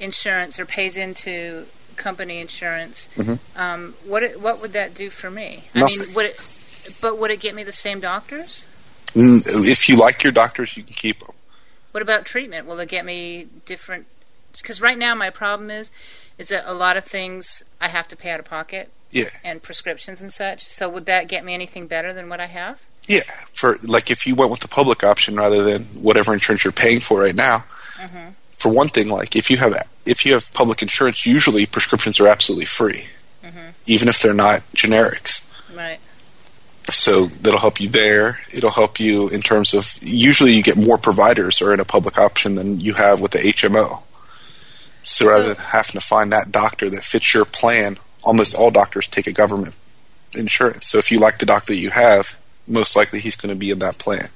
[0.00, 3.06] insurance or pays into company insurance?
[3.16, 3.38] Mhm.
[3.54, 5.64] Um, what it, what would that do for me?
[5.76, 6.40] I mean, would it?
[7.00, 8.64] But would it get me the same doctors?
[9.14, 11.34] Mm, If you like your doctors, you can keep them.
[11.92, 12.66] What about treatment?
[12.66, 14.06] Will it get me different?
[14.60, 15.90] Because right now my problem is,
[16.38, 19.62] is that a lot of things I have to pay out of pocket Yeah, and
[19.62, 20.66] prescriptions and such.
[20.66, 22.80] So would that get me anything better than what I have?
[23.08, 23.22] yeah.
[23.54, 27.00] For like, if you went with the public option rather than whatever insurance you're paying
[27.00, 27.64] for right now,
[27.96, 28.30] mm-hmm.
[28.52, 29.74] for one thing, like if you have
[30.04, 33.06] if you have public insurance, usually prescriptions are absolutely free,
[33.42, 33.70] mm-hmm.
[33.86, 35.44] even if they're not generics.
[35.74, 35.98] Right.
[36.90, 38.40] So that'll help you there.
[38.52, 42.18] It'll help you in terms of usually you get more providers are in a public
[42.18, 44.02] option than you have with the HMO.
[45.02, 49.06] So rather than having to find that doctor that fits your plan, almost all doctors
[49.06, 49.74] take a government
[50.34, 50.86] insurance.
[50.86, 53.70] So if you like the doctor that you have, most likely he's going to be
[53.70, 54.28] in that plan.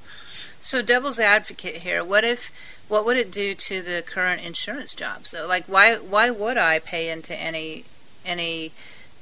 [0.63, 2.05] So devil's advocate here.
[2.05, 2.53] What if
[2.89, 5.47] what would it do to the current insurance jobs though?
[5.47, 7.85] Like why why would I pay into any
[8.25, 8.73] any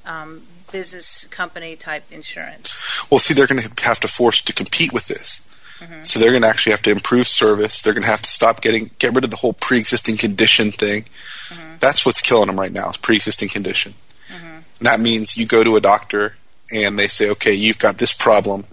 [0.05, 2.81] um, business company type insurance?
[3.11, 5.47] Well, see, they're going to have to force to compete with this.
[5.81, 6.03] Mm-hmm.
[6.05, 7.83] So they're going to actually have to improve service.
[7.83, 11.07] They're going to have to stop getting get rid of the whole pre-existing condition thing.
[11.49, 11.77] Mm-hmm.
[11.81, 13.95] That's what's killing them right now is pre-existing condition.
[14.33, 16.37] And that means you go to a doctor
[16.73, 18.65] and they say, okay, you've got this problem,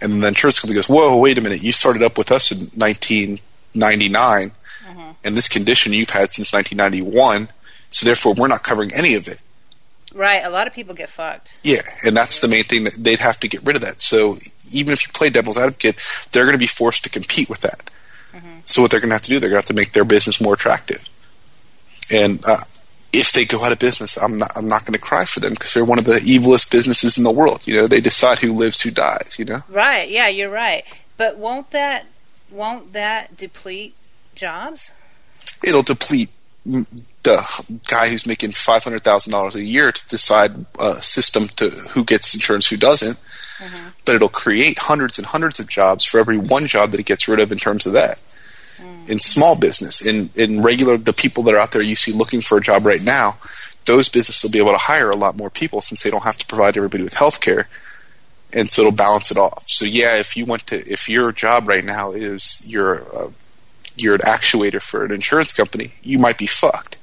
[0.00, 2.58] and the insurance company goes, whoa, wait a minute, you started up with us in
[2.78, 4.52] 1999,
[5.24, 7.48] and this condition you've had since 1991,
[7.90, 9.42] so therefore we're not covering any of it.
[10.14, 10.44] Right.
[10.44, 11.56] A lot of people get fucked.
[11.64, 14.00] Yeah, and that's the main thing that they'd have to get rid of that.
[14.00, 14.38] So
[14.72, 16.00] even if you play devil's advocate,
[16.32, 17.82] they're going to be forced to compete with that.
[18.64, 20.04] So what they're going to have to do, they're going to have to make their
[20.04, 21.08] business more attractive.
[22.10, 22.58] And uh,
[23.12, 25.52] if they go out of business, I'm not I'm not going to cry for them
[25.52, 27.66] because they're one of the evilest businesses in the world.
[27.66, 29.36] You know, they decide who lives, who dies.
[29.38, 30.08] You know, Right.
[30.08, 30.84] Yeah, you're right.
[31.16, 32.06] But won't that
[32.50, 33.94] won't that deplete
[34.34, 34.92] jobs?
[35.64, 36.30] it'll deplete
[36.64, 41.70] the guy who's making five hundred thousand dollars a year to decide a system to
[41.70, 43.20] who gets insurance, who doesn't.
[44.04, 47.28] But it'll create hundreds and hundreds of jobs for every one job that it gets
[47.28, 48.18] rid of in terms of that.
[49.08, 52.40] In small business, in in regular, the people that are out there you see looking
[52.40, 53.36] for a job right now,
[53.84, 56.38] those businesses will be able to hire a lot more people since they don't have
[56.38, 57.68] to provide everybody with health care.
[58.52, 59.64] And so it'll balance it off.
[59.66, 63.30] So yeah, if you want to if your job right now is you're uh,
[63.96, 66.96] you're an actuator for an insurance company, you might be fucked.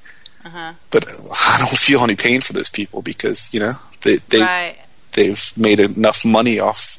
[0.46, 0.74] Uh-huh.
[0.92, 4.78] But I don't feel any pain for those people because you know they they right.
[5.20, 6.98] They've made enough money off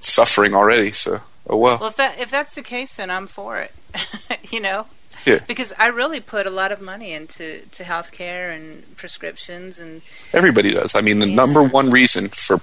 [0.00, 0.90] suffering already.
[0.92, 1.78] So oh well.
[1.80, 3.72] Well, if that if that's the case, then I'm for it.
[4.52, 4.86] you know,
[5.24, 5.38] Yeah.
[5.46, 10.74] because I really put a lot of money into to healthcare and prescriptions and Everybody
[10.74, 10.94] does.
[10.94, 11.36] I mean, the Yeah.
[11.36, 12.60] number one reason for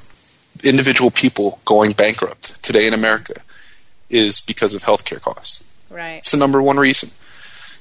[0.64, 3.42] individual people going bankrupt today in America
[4.10, 5.64] is because of healthcare costs.
[5.90, 6.18] right.
[6.18, 7.10] It's the number one reason.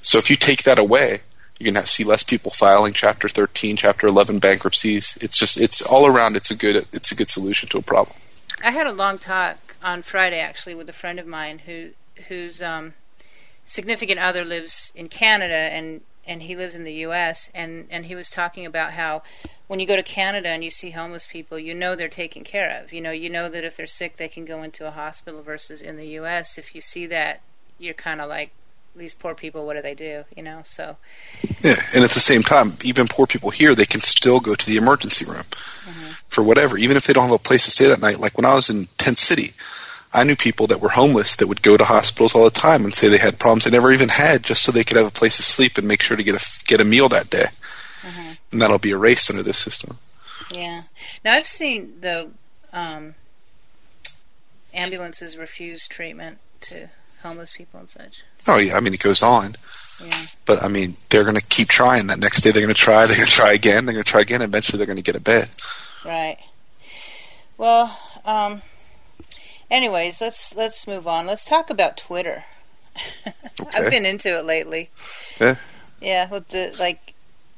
[0.03, 1.21] So if you take that away,
[1.61, 5.19] you're gonna see less people filing Chapter 13, Chapter 11 bankruptcies.
[5.21, 6.35] It's just it's all around.
[6.35, 8.17] It's a good it's a good solution to a problem.
[8.65, 11.91] I had a long talk on Friday actually with a friend of mine who
[12.29, 12.95] whose um,
[13.67, 17.51] significant other lives in Canada and and he lives in the U.S.
[17.55, 19.23] and and he was talking about how
[19.67, 22.83] when you go to Canada and you see homeless people, you know they're taken care
[22.83, 22.93] of.
[22.93, 25.43] You know, you know that if they're sick, they can go into a hospital.
[25.43, 27.43] Versus in the U.S., if you see that,
[27.79, 28.51] you're kind of like
[28.95, 29.67] these poor people.
[29.67, 30.25] What do they do?
[30.37, 30.97] You know, so
[31.63, 34.67] Yeah, and at the same time, even poor people here, they can still go to
[34.67, 35.45] the emergency room
[36.29, 38.21] for whatever, even if they don't have a place to stay that night.
[38.21, 39.53] Like when I was in Tent City,
[40.13, 42.95] I knew people that were homeless that would go to hospitals all the time and
[42.95, 45.37] say they had problems they never even had, just so they could have a place
[45.37, 47.47] to sleep and make sure to get a get a meal that day.
[48.53, 49.99] And that'll be erased under this system.
[50.51, 50.83] Yeah.
[51.25, 52.31] Now I've seen the
[52.73, 53.15] um,
[54.75, 56.89] ambulances refuse treatment to
[57.23, 58.25] homeless people and such.
[58.47, 59.57] Oh yeah, I mean it goes on,
[60.05, 60.27] Yeah.
[60.47, 62.07] but I mean they're going to keep trying.
[62.09, 63.07] That next day they're going to try.
[63.07, 63.85] They're going to try again.
[63.87, 64.43] They're going to try again.
[64.43, 65.49] Eventually they're going to get a bed.
[66.05, 66.39] Right.
[67.59, 68.63] Well, um,
[69.71, 71.27] anyways, let's let's move on.
[71.27, 72.45] Let's talk about Twitter.
[73.61, 73.79] Okay.
[73.85, 74.89] I've been into it lately.
[75.41, 75.57] Yeah.
[76.01, 77.13] Yeah, with the like,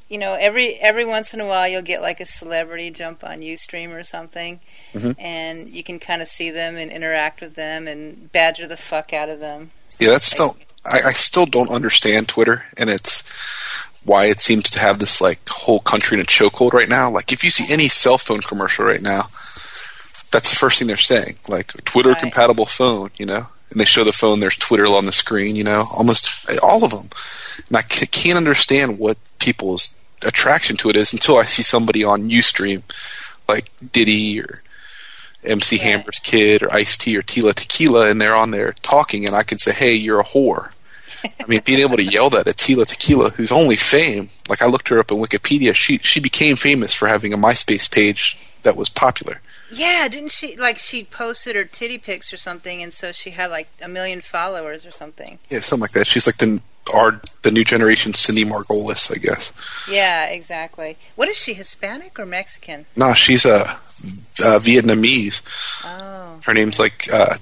[0.08, 3.38] you know, every every once in a while you'll get like a celebrity jump on
[3.38, 4.60] UStream or something,
[4.94, 5.14] Mhm.
[5.18, 9.12] and you can kind of see them and interact with them and badger the fuck
[9.12, 9.70] out of them.
[10.00, 10.56] Yeah, that's still.
[10.84, 13.22] I, I still don't understand Twitter, and it's
[14.04, 17.10] why it seems to have this like whole country in a chokehold right now.
[17.10, 19.28] Like, if you see any cell phone commercial right now,
[20.30, 22.18] that's the first thing they're saying, like Twitter Right.
[22.20, 23.46] compatible phone, you know.
[23.70, 24.40] And they show the phone.
[24.40, 26.28] There's Twitter on the screen, you know, almost
[26.62, 27.08] all of them.
[27.68, 32.28] And I can't understand what people's attraction to it is until I see somebody on
[32.28, 32.82] UStream,
[33.48, 34.62] like Diddy or
[35.44, 35.84] MC Right.
[35.84, 39.42] Hammer's kid or Ice T or Tila Tequila, and they're on there talking, and I
[39.42, 40.70] can say, "Hey, you're a whore."
[41.24, 44.66] I mean, being able to yell that at Tila Tequila, whose only fame, like I
[44.66, 48.76] looked her up in Wikipedia, she she became famous for having a MySpace page that
[48.76, 49.40] was popular.
[49.70, 53.50] Yeah, didn't she like she posted her titty pics or something, and so she had
[53.50, 55.38] like a million followers or something.
[55.48, 56.06] Yeah, something like that.
[56.06, 56.60] She's like the
[56.92, 59.52] our the new generation Cindy Margolis, I guess.
[59.88, 60.96] Yeah, exactly.
[61.16, 62.86] What is she, Hispanic or Mexican?
[62.96, 65.42] No, she's a, uh Vietnamese.
[65.84, 67.36] Oh, Her name's like uh,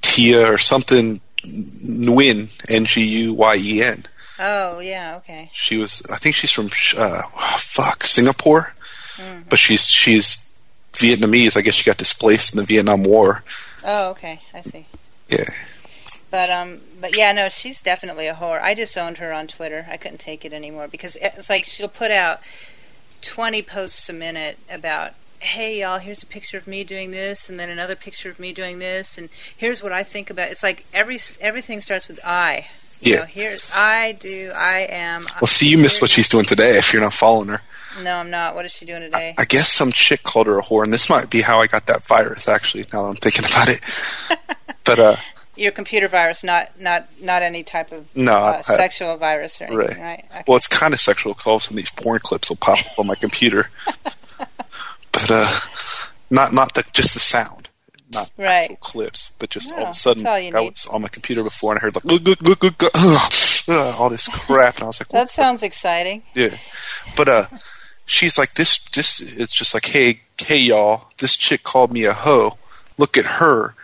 [0.00, 4.04] Tia or something Nguyen, N G U Y E N.
[4.38, 5.50] Oh yeah, okay.
[5.52, 7.22] She was, I think she's from, uh,
[7.56, 8.72] fuck, Singapore,
[9.48, 10.56] but she's she's
[10.92, 11.56] Vietnamese.
[11.56, 13.42] I guess she got displaced in the Vietnam War.
[13.84, 14.86] Oh okay, I see.
[15.28, 15.44] Yeah,
[16.30, 18.60] But um, but yeah, no, she's definitely a whore.
[18.60, 19.86] I disowned her on Twitter.
[19.90, 22.40] I couldn't take it anymore because it's like she'll put out
[23.22, 27.58] twenty posts a minute about, hey y'all, here's a picture of me doing this, and
[27.58, 30.50] then another picture of me doing this, and here's what I think about.
[30.50, 32.66] It's like every everything starts with I.
[33.00, 33.18] You Yeah.
[33.20, 35.22] know, here's I do, I am.
[35.40, 37.62] Well, see, you miss what she's doing today if you're not following her.
[38.02, 38.54] No, I'm not.
[38.54, 39.34] What is she doing today?
[39.38, 41.86] I guess some chick called her a whore, and this might be how I got
[41.86, 42.46] that virus.
[42.48, 43.80] Actually, now that I'm thinking about it,
[44.84, 45.16] but uh,
[45.58, 49.64] Your computer virus, not not not any type of No, uh, I- sexual virus or
[49.64, 49.98] anything, right.
[49.98, 50.24] right?
[50.30, 50.44] Okay.
[50.46, 52.78] Well, it's kind of sexual because all of a sudden these porn clips will pop
[52.78, 53.68] up on my computer,
[55.12, 55.60] but uh,
[56.30, 57.68] not not the just the sound,
[58.12, 58.62] not Right.
[58.70, 60.70] actual clips, but just all of a sudden all you I need.
[60.70, 63.32] was on my computer before and I heard like "Gug, gug, gug, gug, gug," ugh,
[63.68, 66.22] ugh, all this crap, and I was like, that sounds exciting.
[66.34, 66.56] yeah,
[67.16, 67.46] but uh,
[68.06, 68.78] she's like this.
[68.90, 72.56] This it's just like, hey, hey, y'all, this chick called me a hoe.
[72.96, 73.74] Look at her.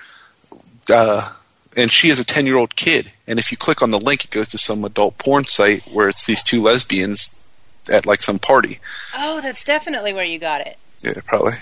[0.90, 1.32] Uh,
[1.76, 3.12] and she is a ten year old kid.
[3.26, 6.08] And if you click on the link, it goes to some adult porn site where
[6.08, 7.42] it's these two lesbians
[7.88, 8.80] at like some party.
[9.14, 10.78] Oh, that's definitely where you got it.
[11.02, 11.54] Yeah, probably.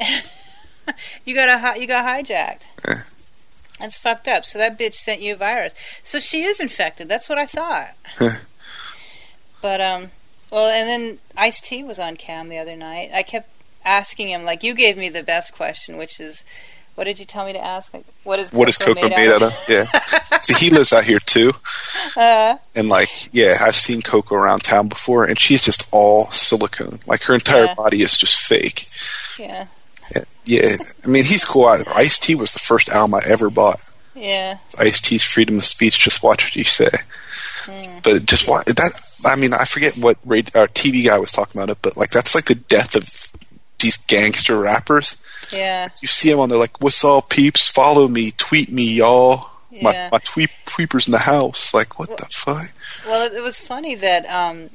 [1.24, 2.62] You got a hi- you got hijacked.
[2.86, 3.02] Yeah.
[3.78, 4.44] That's fucked up.
[4.44, 5.74] So that bitch sent you a virus.
[6.02, 7.08] So she is infected.
[7.08, 7.94] That's what I thought.
[9.60, 10.10] but um,
[10.50, 13.10] well, and then Ice T was on cam the other night.
[13.12, 13.50] I kept
[13.84, 16.42] asking him like you gave me the best question, which is,
[16.98, 17.94] what did you tell me to ask?
[17.94, 19.54] Like, what is What is Coco made out of?
[19.68, 19.86] Yeah.
[20.40, 21.52] See, he lives out here too.
[22.16, 26.98] Uh, And like, yeah, I've seen Coco around town before, and she's just all silicone.
[27.06, 27.74] Like her entire Yeah.
[27.74, 28.88] body is just fake.
[29.38, 29.66] yeah,
[30.14, 30.76] Yeah, yeah.
[31.04, 31.66] I mean, he's cool.
[31.66, 31.84] either.
[31.94, 33.80] Ice T was the first album I ever bought.
[34.16, 34.58] yeah.
[34.78, 36.00] Ice T's freedom of speech.
[36.00, 36.90] Just watch what you say.
[38.02, 39.00] But just watch that.
[39.24, 42.10] I mean, I forget what rad- uh, TV guy was talking about it, but like
[42.10, 43.30] that's like the death of
[43.78, 45.22] these gangster rappers.
[45.52, 47.68] Yeah, You see them on there like, "What's all peeps?
[47.68, 49.50] Follow me, tweet me, y'all."
[49.82, 50.08] My Yeah.
[50.10, 51.74] my tweet tweepers in the house.
[51.74, 52.70] Like, what the fuck?
[53.06, 54.70] Well, it, was funny that um,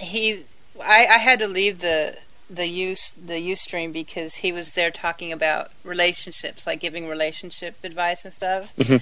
[0.00, 0.44] he,
[0.82, 2.16] I, I had to leave the
[2.50, 8.24] the use the UStream because he was there talking about relationships, like giving relationship advice
[8.24, 8.70] and stuff.
[8.76, 9.00] And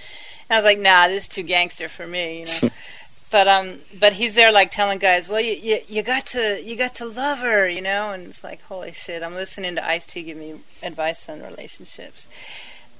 [0.48, 2.70] I was like, nah, this is too gangster for me, you know.
[3.32, 6.76] but um, but he's there like telling guys, well, you, you you got to you
[6.76, 8.12] got to love her, you know.
[8.12, 12.28] And it's like, holy shit, I'm listening to Ice T give me advice on relationships.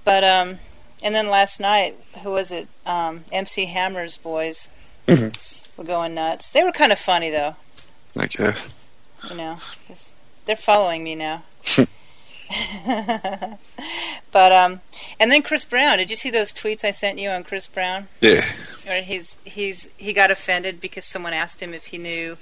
[0.05, 0.59] But um,
[1.03, 2.67] and then last night, who was it?
[2.87, 4.71] Um, MC Hammer's boys
[5.77, 6.51] were going nuts.
[6.51, 7.55] They were kind of funny though,
[8.17, 8.69] I guess.
[9.29, 9.59] you know,
[10.47, 11.45] they're following me now.
[14.33, 14.81] but um,
[15.19, 15.99] and then Chris Brown.
[15.99, 18.09] Did you see those tweets I sent you on Chris Brown?
[18.21, 18.45] Yeah.
[18.89, 22.37] Or he's he's he got offended because someone asked him if he knew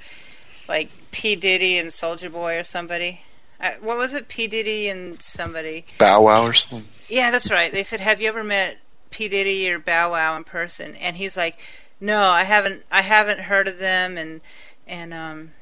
[0.69, 3.23] like P Diddy and Soulja Boy or somebody.
[3.61, 4.29] Uh, what was it?
[4.29, 5.85] P Diddy and somebody.
[5.99, 6.89] Bow Wow or something.
[7.09, 7.71] Yeah, that's right.
[7.71, 8.79] They said, "Have you ever met
[9.11, 11.59] P Diddy or Bow Wow in person?" And he's like,
[12.01, 12.85] "No, I haven't.
[12.91, 14.41] I haven't heard of them, and
[14.87, 15.53] and um,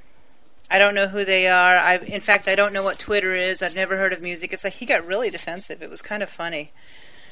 [0.70, 1.76] I don't know who they are.
[1.76, 3.62] I, in fact, I don't know what Twitter is.
[3.62, 5.82] I've never heard of music." It's like he got really defensive.
[5.82, 6.72] It was kind of funny.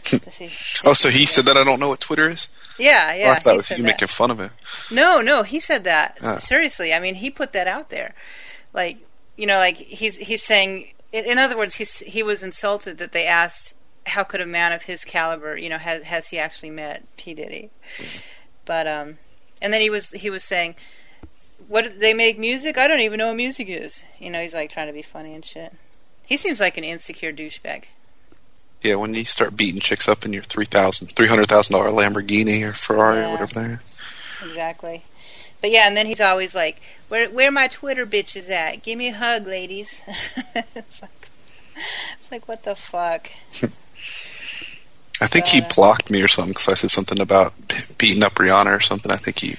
[0.04, 0.50] see.
[0.84, 2.48] Oh, so he said that I don't know what Twitter is?
[2.78, 3.30] Yeah, Oh, yeah.
[3.32, 3.82] I thought was you that.
[3.82, 4.50] making fun of it.
[4.90, 6.18] No, no, he said that.
[6.22, 6.38] Ah.
[6.38, 8.14] Seriously, I mean, he put that out there.
[8.72, 8.98] Like,
[9.36, 10.92] you know, like he's he's saying.
[11.12, 13.74] In, in other words, he's he was insulted that they asked,
[14.06, 17.32] "How could a man of his caliber, you know, has has he actually met P
[17.34, 17.70] Diddy?"
[18.64, 19.18] But um,
[19.62, 20.74] and then he was he was saying,
[21.68, 22.78] "What they make music?
[22.78, 25.34] I don't even know what music is." You know, he's like trying to be funny
[25.34, 25.72] and shit.
[26.24, 27.84] He seems like an insecure douchebag.
[28.82, 31.90] Yeah, when you start beating chicks up in your three thousand, three hundred thousand dollar
[31.90, 33.28] Lamborghini or Ferrari Yeah.
[33.28, 33.82] or whatever they are.
[34.44, 35.02] Exactly.
[35.60, 38.82] But yeah, and then he's always like, "Where where my Twitter bitches at?
[38.82, 40.00] Give me a hug, ladies."
[40.54, 41.28] it's like,
[42.18, 43.30] it's like what the fuck?
[45.20, 47.54] I think he Uh, blocked me or something because I said something about
[47.96, 49.10] beating up Rihanna or something.
[49.10, 49.56] I think he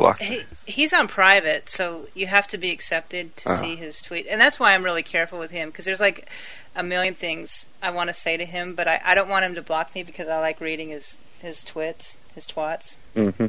[0.00, 0.20] blocked.
[0.22, 3.62] He he's on private, so you have to be accepted to Uh-huh.
[3.62, 6.28] see his tweet, and that's why I'm really careful with him because there's like
[6.74, 9.54] a million things I want to say to him, but I, I don't want him
[9.56, 12.96] to block me because I like reading his his twits, his twats.
[13.14, 13.46] hmm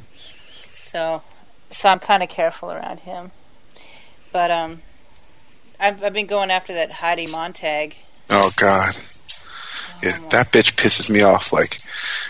[0.71, 1.21] So,
[1.69, 3.31] so I'm kind of careful around him.
[4.31, 4.81] But um,
[5.79, 7.95] I've I've been going after that Heidi Montag.
[8.29, 8.95] Oh God.
[10.01, 11.53] Yeah, that bitch pisses me off.
[11.53, 11.77] Like,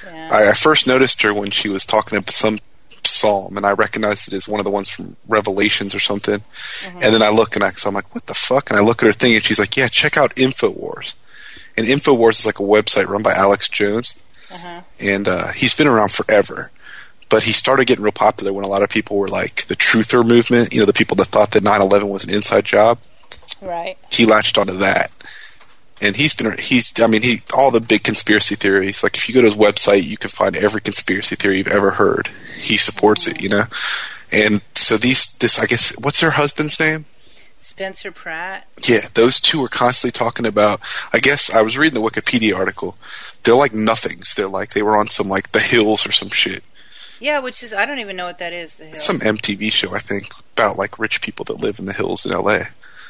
[0.05, 0.29] Yeah.
[0.31, 2.59] I, I first noticed her when she was talking about some
[3.03, 6.41] psalm, and I recognized it as one of the ones from Revelations or something.
[6.85, 8.69] And then I look and I, so I'm like, what the fuck?
[8.69, 11.15] And I look at her thing, and she's like, yeah, check out Infowars.
[11.77, 14.21] And Infowars is like a website run by Alex Jones,
[14.53, 14.81] Uh-huh.
[14.99, 16.71] and uh, he's been around forever.
[17.29, 20.21] but he started getting real popular when a lot of people were like the truther
[20.27, 22.99] movement, you know, the people that thought that 9/11 was an inside job.
[23.61, 23.97] Right.
[24.09, 25.11] He latched onto that.
[26.01, 29.35] And he's been he's I mean he all the big conspiracy theories like if you
[29.35, 32.29] go to his website you can find every conspiracy theory you've ever heard.
[32.57, 33.65] He supports it, you know.
[34.31, 37.05] And so these this I guess what's her husband's name?
[37.59, 38.67] Spencer Pratt.
[38.87, 40.81] Yeah, those two are constantly talking about.
[41.13, 42.97] I guess I was reading the Wikipedia article.
[43.43, 44.33] They're like nothings.
[44.33, 46.63] They're like they were on some like The Hills or some shit.
[47.19, 48.75] Yeah, which is I don't even know what that is.
[48.75, 48.93] The hill.
[48.95, 52.25] It's some MTV show I think about like rich people that live in the hills
[52.25, 52.63] in LA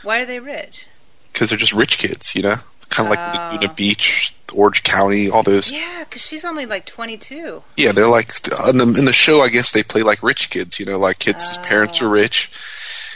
[0.03, 0.85] Why are they rich?
[1.31, 2.57] because they're just rich kids, you know,
[2.91, 3.53] kind of like Oh.
[3.55, 5.71] Laguna Beach, Orange County, all those.
[5.71, 7.63] Yeah, because she's only like 22.
[7.77, 8.29] Yeah, they're like
[8.67, 9.41] in the in the show.
[9.41, 12.05] I guess they play like rich kids, you know, like kids whose parents Oh.
[12.05, 12.51] are rich,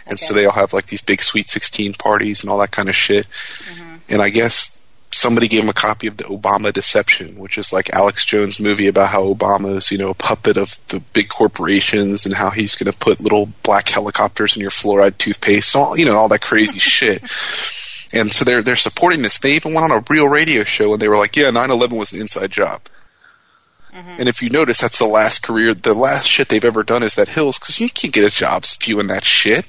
[0.08, 2.90] and so they all have like these big sweet sixteen parties and all that kind
[2.90, 3.28] of shit.
[3.30, 3.96] Mm-hmm.
[4.10, 4.72] And I guess
[5.12, 8.88] somebody gave him a copy of the Obama Deception, which is like Alex Jones' movie
[8.88, 12.76] about how Obama is, you know, a puppet of the big corporations and how he's
[12.76, 16.42] going to put little black helicopters in your fluoride toothpaste, all you know, all that
[16.42, 17.22] crazy shit.
[18.16, 19.38] And so they're they're supporting this.
[19.38, 22.14] They even went on a real radio show and they were like, "Yeah, 9/11 was
[22.14, 22.82] an inside job."
[23.94, 24.16] Mm-hmm.
[24.20, 27.16] And if you notice, that's the last career, the last shit they've ever done is
[27.16, 29.68] that Hills, because you can't get a job spewing that shit.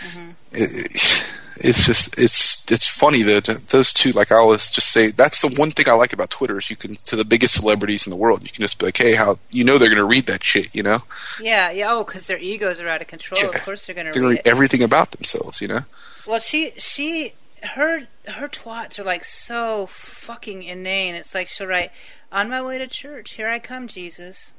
[0.00, 0.30] Mm-hmm.
[0.52, 1.26] It-
[1.62, 5.54] it's just, it's it's funny that those two, like I always just say, that's the
[5.60, 8.16] one thing I like about Twitter is you can to the biggest celebrities in the
[8.16, 10.42] world, you can just be like, hey, how you know they're going to read that
[10.42, 11.02] shit, you know?
[11.38, 11.92] Yeah, yeah.
[11.92, 13.50] Oh, because their egos are out of control.
[13.50, 15.84] Of course they're going to They're gonna read everything about themselves, you know?
[16.26, 21.14] Well, she she her her twats are like so fucking inane.
[21.14, 21.90] It's like she'll write,
[22.32, 24.52] "On my way to church, here I come, Jesus."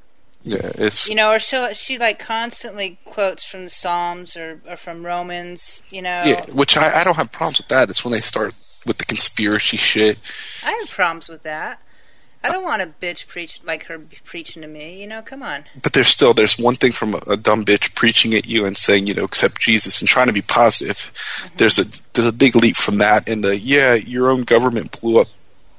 [0.43, 4.75] Yeah, it's You know, or she'll she like constantly quotes from the Psalms or, or
[4.75, 5.83] from Romans.
[5.89, 7.89] You know, yeah, which I, I don't have problems with that.
[7.89, 10.17] It's when they start with the conspiracy shit.
[10.63, 11.79] I have problems with that.
[12.43, 14.99] I don't want a bitch preach like her preaching to me.
[14.99, 15.65] You know, come on.
[15.81, 18.75] but there's still there's one thing from a, a dumb bitch preaching at you and
[18.75, 21.11] saying you know accept Jesus and trying to be positive.
[21.13, 21.57] Mm-hmm.
[21.57, 25.19] There's a there's a big leap from that into uh, yeah your own government blew
[25.19, 25.27] up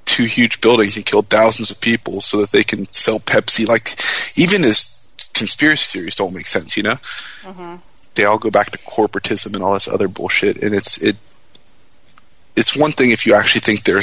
[0.05, 3.67] two huge buildings and killed thousands of people so that they can sell Pepsi.
[3.67, 3.99] Like
[4.37, 6.99] even as conspiracy theories don't make sense, you know.
[7.43, 7.77] Mm-hmm.
[8.15, 11.17] They all go back to corporatism and all this other bullshit, and it's it.
[12.55, 14.03] It's one thing if you actually think they're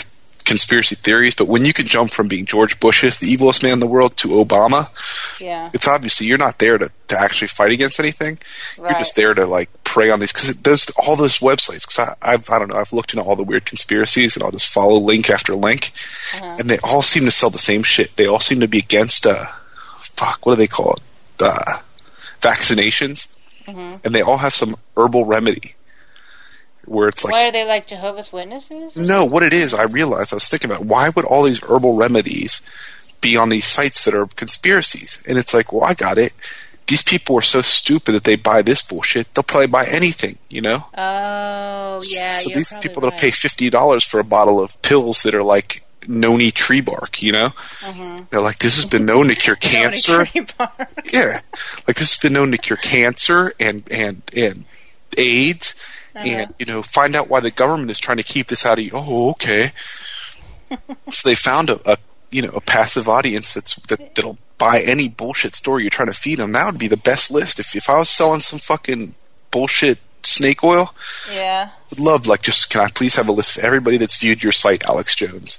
[0.50, 3.80] conspiracy theories, but when you can jump from being George Bush's the evilest man in
[3.80, 4.90] the world to Obama,
[5.40, 5.70] Yeah.
[5.74, 8.38] it's obviously you're not there to, to actually fight against anything.
[8.78, 11.84] You're just there to like prey on these because there's all those websites.
[11.88, 14.52] Because I, I've I don't know I've looked into all the weird conspiracies and I'll
[14.52, 15.92] just follow link after link,
[16.42, 18.16] and they all seem to sell the same shit.
[18.18, 19.46] They all seem to be against uh,
[20.00, 21.02] fuck what do they call it?
[21.42, 21.80] Uh,
[22.42, 23.28] vaccinations,
[23.68, 25.76] and they all have some herbal remedy
[26.90, 28.96] where it's like Why are they like Jehovah's Witnesses?
[28.96, 31.96] no, what it is, I realized I was thinking about why would all these herbal
[31.96, 32.62] remedies
[33.22, 35.22] be on these sites that are conspiracies?
[35.28, 36.34] And it's like, well, I got it.
[36.88, 39.32] These people are so stupid that they buy this bullshit.
[39.34, 40.86] They'll probably buy anything, you know.
[40.98, 42.38] Oh, yeah.
[42.38, 45.84] so these people that'll pay fifty dollars for a bottle of pills that are like
[46.08, 47.50] noni tree bark, you know.
[48.32, 49.72] They're like, this has been known to cure Mm-hmm.
[49.72, 50.28] Cancer.
[51.14, 51.42] Yeah,
[51.88, 54.66] like this has been known to cure cancer and and and
[55.16, 55.76] AIDS,
[56.20, 56.28] Uh-huh.
[56.28, 58.84] and you know, find out why the government is trying to keep this out of
[58.86, 58.92] you.
[58.94, 59.72] Oh, okay.
[61.12, 61.98] so they found a, a
[62.32, 66.14] you know a passive audience that's that that'll buy any bullshit story you're trying to
[66.14, 66.52] feed them.
[66.52, 67.60] That would be the best list.
[67.60, 69.16] If if I was selling some fucking
[69.52, 70.94] bullshit snake oil,
[71.34, 71.70] Yeah.
[71.90, 74.52] would love like just can I please have a list of everybody that's viewed your
[74.52, 75.58] site, Alex Jones.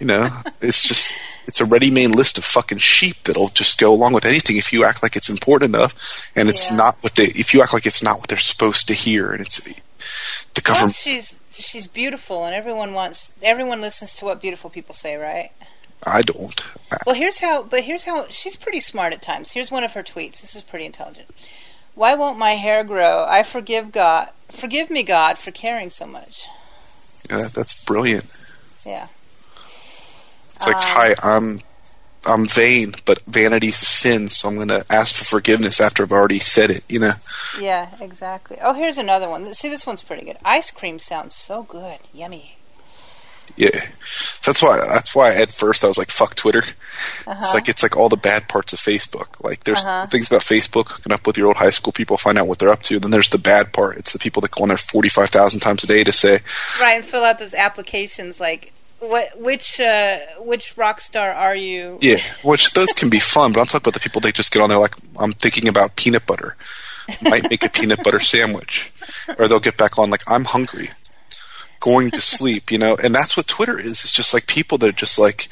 [0.00, 1.12] You know, it's just
[1.48, 4.84] it's a ready-made list of fucking sheep that'll just go along with anything if you
[4.84, 6.76] act like it's important enough, and it's Yeah.
[6.76, 9.40] not what they if you act like it's not what they're supposed to hear, and
[9.40, 10.94] it's the Well, government.
[10.94, 15.50] she's she's beautiful, and everyone wants everyone listens to what beautiful people say, right?
[16.06, 16.60] I don't.
[17.06, 17.62] Well, here's how.
[17.64, 18.28] But here's how.
[18.28, 19.50] She's pretty smart at times.
[19.50, 20.40] Here's one of her tweets.
[20.42, 21.28] This is pretty intelligent.
[21.96, 23.24] Why won't my hair grow?
[23.28, 24.28] I forgive God.
[24.50, 26.44] Forgive me, God, for caring so much.
[27.28, 28.26] Yeah, that, that's brilliant.
[28.86, 29.08] Yeah.
[30.58, 31.60] It's like, Um, hi, I'm
[32.26, 36.12] I'm vain, but vanity's a sin, so I'm going to ask for forgiveness after I've
[36.12, 36.82] already said it.
[36.88, 37.12] You know.
[37.60, 37.88] Yeah.
[38.00, 38.58] Exactly.
[38.60, 39.54] Oh, here's another one.
[39.54, 40.36] See, this one's pretty good.
[40.44, 41.98] Ice cream sounds so good.
[42.12, 42.56] Yummy.
[43.56, 46.62] Yeah, so that's why that's why at first I was like, "Fuck Twitter."
[47.26, 47.40] Uh-huh.
[47.42, 49.42] It's like it's like all the bad parts of Facebook.
[49.42, 50.06] Like there's Uh-huh.
[50.06, 52.68] things about Facebook hooking up with your old high school people, find out what they're
[52.70, 53.00] up to.
[53.00, 53.96] Then there's the bad part.
[53.96, 56.40] It's the people that go on there forty five thousand times a day to say,
[56.78, 61.98] Right, and fill out those applications like what which uh, which rock star are you?
[62.00, 63.52] "Yeah," which those can be fun.
[63.52, 65.96] But I'm talking about the people they just get on there like, "I'm thinking about
[65.96, 66.56] peanut butter."
[67.22, 68.92] Might make a peanut butter sandwich,
[69.38, 70.90] or they'll get back on like, "I'm hungry."
[71.80, 74.02] Going to sleep, you know, and that's what Twitter is.
[74.02, 75.48] It's just like people that are just like,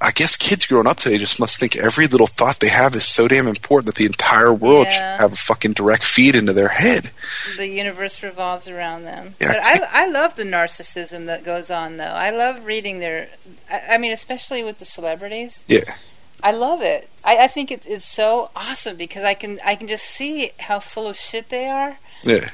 [0.00, 3.04] I guess kids growing up today just must think every little thought they have is
[3.04, 4.92] so damn important that the entire world Yeah.
[5.16, 7.10] should have a fucking direct feed into their head.
[7.56, 9.34] the universe revolves around them.
[9.40, 12.04] Yeah, but I I, I love the narcissism that goes on, though.
[12.04, 13.28] I love reading their.
[13.70, 15.62] I, I mean, especially with the celebrities.
[15.66, 15.94] Yeah.
[16.42, 17.08] I love it.
[17.24, 20.78] I, I think it's it's so awesome because I can I can just see how
[20.78, 22.50] full of shit they are, Yeah.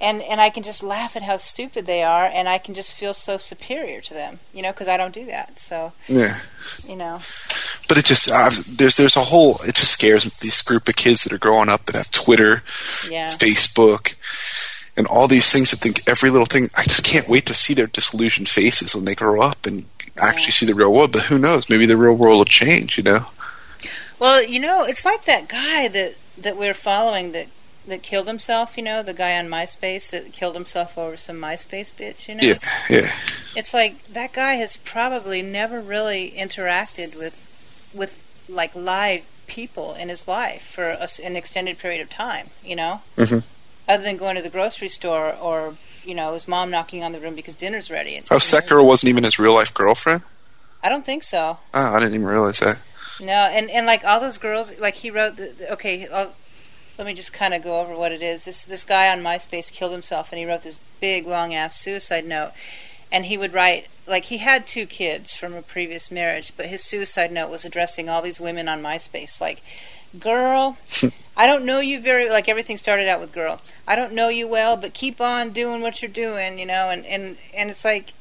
[0.00, 2.92] And and I can just laugh at how stupid they are, and I can just
[2.92, 5.58] feel so superior to them, you know, because I don't do that.
[5.58, 6.40] So Yeah.
[6.88, 7.20] you know,
[7.88, 10.96] But it just uh, there's there's a whole it just scares me, this group of
[10.96, 12.62] kids that are growing up that have Twitter,
[13.10, 14.14] yeah, Facebook,
[14.96, 16.70] and all these things that think every little thing.
[16.76, 19.84] I just can't wait to see their disillusioned faces when they grow up and
[20.20, 21.12] actually see the real world.
[21.12, 21.68] But who knows?
[21.68, 22.96] Maybe the real world will change.
[22.96, 23.26] You know?
[24.18, 27.48] Well, you know, it's like that guy that that we're following that
[27.86, 28.76] that killed himself.
[28.76, 32.28] You know, the guy on MySpace that killed himself over some MySpace bitch.
[32.28, 32.58] You know, Yeah.
[32.88, 33.12] Yeah.
[33.56, 37.36] it's like that guy has probably never really interacted with
[37.94, 42.50] with like live people in his life for a an extended period of time.
[42.64, 43.42] You know, Mhm.
[43.88, 47.20] other than going to the grocery store or you know his mom knocking on the
[47.20, 48.16] room because dinner's ready.
[48.16, 50.22] And, Oh, girl wasn't even his real life girlfriend.
[50.82, 51.58] I don't think so.
[51.72, 52.78] Oh, I didn't even realize that.
[53.20, 55.36] No, and and like all those girls, like he wrote.
[55.36, 56.32] The, the- okay, I'll,
[56.98, 58.44] let me just kind of go over what it is.
[58.44, 62.24] This this guy on MySpace killed himself, and he wrote this big long ass suicide
[62.24, 62.52] note.
[63.12, 66.82] And he would write like he had two kids from a previous marriage, but his
[66.82, 69.62] suicide note was addressing all these women on MySpace, like,
[70.18, 70.76] "Girl,
[71.36, 73.60] I don't know you very like everything started out with girl.
[73.86, 77.04] I don't know you well, but keep on doing what you're doing, you know." And
[77.06, 78.14] and and it's like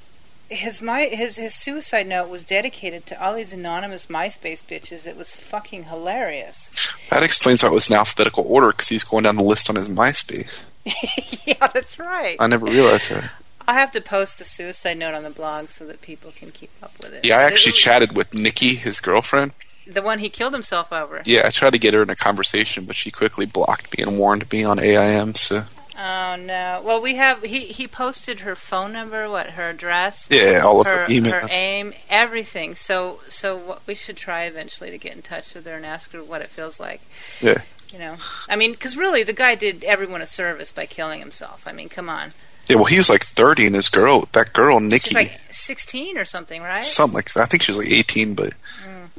[0.53, 5.05] his my his his suicide note was dedicated to all these anonymous MySpace bitches.
[5.05, 6.69] It was fucking hilarious.
[7.09, 9.75] That explains why it was in alphabetical order because he's going down the list on
[9.75, 10.61] his MySpace.
[11.45, 12.37] yeah, that's right.
[12.39, 13.31] I never realized that.
[13.67, 16.69] I'll have to post the suicide note on the blog so that people can keep
[16.81, 17.23] up with it.
[17.25, 19.53] Yeah, I actually chatted with Nikki, his girlfriend.
[19.87, 21.21] the one he killed himself over.
[21.25, 24.17] Yeah, I tried to get her in a conversation, but she quickly blocked me and
[24.19, 25.35] warned me on AIM.
[25.35, 25.63] So
[25.97, 26.81] Oh no.
[26.83, 30.87] Well, we have he he posted her phone number, what her address, yeah, all of
[30.87, 31.33] her email.
[31.33, 32.75] her aim, everything.
[32.75, 36.11] So so what we should try eventually to get in touch with her and ask
[36.13, 37.01] her what it feels like.
[37.41, 37.61] Yeah.
[37.91, 38.15] You know,
[38.49, 41.61] I mean, because really, the guy did everyone a service by killing himself.
[41.67, 42.29] I mean, come on.
[42.67, 46.17] Yeah, well, he was like 30, and his girl, that girl, Nikki, She's like 16
[46.17, 46.81] or something, right?
[46.83, 47.43] something like that.
[47.43, 49.09] I think she was like 18, but Mm.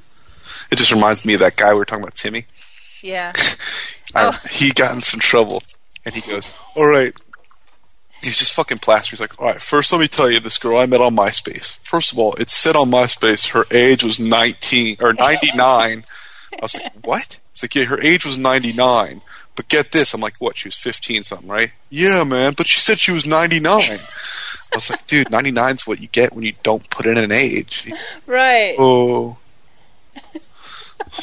[0.72, 2.46] it just reminds me of that guy we were talking about, Timmy.
[3.00, 3.32] Yeah.
[4.16, 4.40] I- Oh.
[4.50, 5.62] he got in some trouble,
[6.05, 7.14] and he goes, "All right."
[8.22, 9.11] He's just fucking plaster.
[9.11, 11.78] He's like, "All right, first let me tell you this girl I met on MySpace.
[11.80, 16.05] First of all, it said on MySpace her age was 19 or 99."
[16.52, 19.20] I was like, "What?" It's like, "Yeah, her age was 99."
[19.57, 20.57] But get this, I'm like, "What?
[20.57, 23.82] She was 15 something, right?" Yeah, man, but she said she was 99.
[23.82, 23.98] I
[24.74, 27.92] was like, "Dude, 99 is what you get when you don't put in an age."
[28.26, 28.74] Right.
[28.78, 29.36] Oh.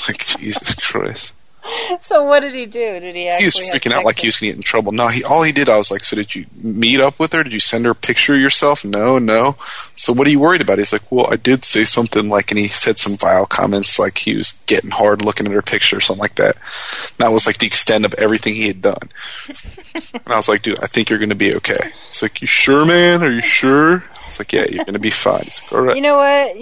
[0.07, 1.33] Like Jesus Christ.
[2.01, 2.99] So what did he do?
[2.99, 4.91] Did he he was freaking out like he was going to get in trouble.
[4.91, 7.43] No, he all he did, I was like, so did you meet up with her?
[7.43, 8.83] Did you send her a picture of yourself?
[8.83, 9.57] No, no.
[9.95, 10.77] So what are you worried about?
[10.77, 14.17] He's like, well, I did say something like, and he said some vile comments like
[14.19, 16.55] he was getting hard looking at her picture or something like that.
[16.55, 19.09] And that was like the extent of everything he had done.
[20.13, 21.91] and I was like, dude, I think you're going to be okay.
[22.07, 23.23] He's like, you sure, man?
[23.23, 24.03] Are you sure?
[24.03, 25.43] I was like, yeah, you're going to be fine.
[25.43, 25.95] He's like, all right.
[25.95, 26.55] You know what?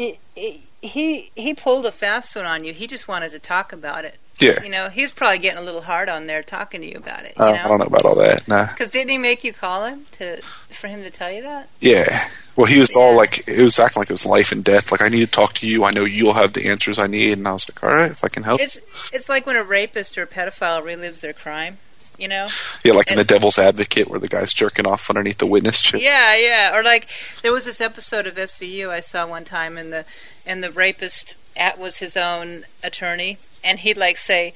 [0.82, 2.74] He he pulled a fast one on you.
[2.74, 4.18] He just wanted to talk about it.
[4.40, 4.64] Yeah.
[4.64, 7.34] You know, he's probably getting a little hard on there talking to you about it.
[7.38, 8.48] You Uh, I don't know, about all that.
[8.48, 8.68] Nah.
[8.68, 11.70] because didn't he make you call him to for him to tell you that?
[11.80, 12.30] Yeah.
[12.56, 14.92] Well, he was all like, it was acting like it was life and death.
[14.92, 15.86] Like, I need to talk to you.
[15.86, 17.38] I know you'll have the answers I need.
[17.38, 18.60] And I was like, all right, if I can help.
[18.60, 18.78] It's
[19.14, 21.78] it's like when a rapist or a pedophile relives their crime.
[22.20, 22.48] You know?
[22.84, 26.02] Yeah, like in The Devil's Advocate where the guy's jerking off underneath the witness chair.
[26.02, 26.78] Yeah, yeah.
[26.78, 27.08] Or like
[27.42, 30.06] there was this episode of SVU I saw one time, and the
[30.46, 34.54] and the rapist at was his own attorney, and he'd like say,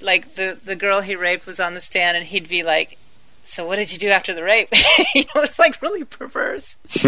[0.00, 2.98] like the the girl he raped was on the stand, and he'd be like.
[3.48, 4.70] So what did you do after the rape?
[5.14, 6.74] you know, it's like really perverse.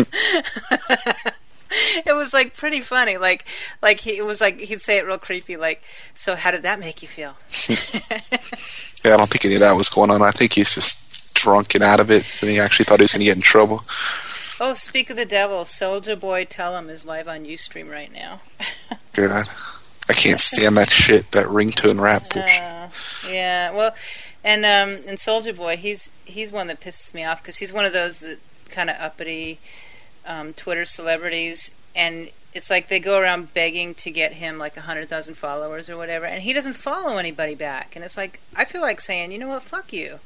[2.07, 3.17] it was like pretty funny.
[3.17, 3.45] Like,
[3.83, 5.57] like he it was like he'd say it real creepy.
[5.57, 5.83] Like,
[6.15, 7.35] so how did that make you feel?
[9.05, 10.23] Yeah, I don't think any of that was going on.
[10.23, 12.25] I think he's just drunk and out of it.
[12.41, 13.85] And he actually thought he was going to get in trouble.
[14.61, 18.41] oh, speak of the devil, Soulja Boy, tell him is live on UStream right now.
[19.13, 19.49] God.
[20.11, 22.63] I can't stand that shit, that ringtone rap bullshit.
[22.63, 22.89] Uh,
[23.29, 23.95] yeah, well,
[24.43, 27.85] and um, and Soulja Boy, he's he's one that pisses me off because he's one
[27.85, 28.39] of those that
[28.71, 29.61] kind of uppity
[30.25, 34.81] um, Twitter celebrities, and it's like they go around begging to get him like a
[34.83, 38.65] hundred thousand followers or whatever, and he doesn't follow anybody back, and it's like I
[38.65, 40.21] feel like saying, you know what, fuck you.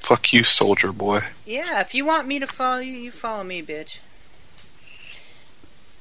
[0.00, 1.20] Fuck you, Soulja Boy.
[1.46, 3.98] Yeah, if you want me to follow you, you follow me, bitch.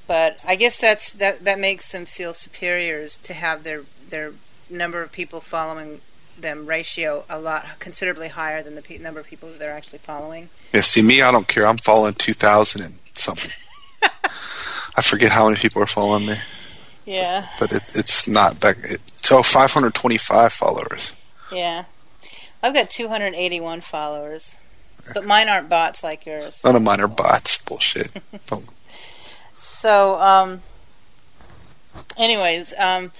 [0.08, 4.34] but I guess that's that that makes them feel superiors to have their their
[4.70, 6.02] number of people following
[6.40, 9.98] them ratio a lot considerably higher than the pe- number of people that they're actually
[10.00, 10.50] following.
[10.74, 11.66] Yeah, see me, I don't care.
[11.66, 13.52] I'm following two thousand and something.
[14.98, 16.38] I forget how many people are following me,
[17.06, 18.78] Yeah, but it, it's not that.
[18.84, 21.16] It, oh, 525 followers.
[21.52, 21.86] yeah.
[22.64, 24.56] I've got 281 followers,
[25.14, 26.60] but mine aren't bots like yours.
[26.66, 27.60] None of mine are bots.
[27.64, 28.12] Bullshit.
[29.56, 30.62] So, um,
[32.18, 33.12] anyways, um,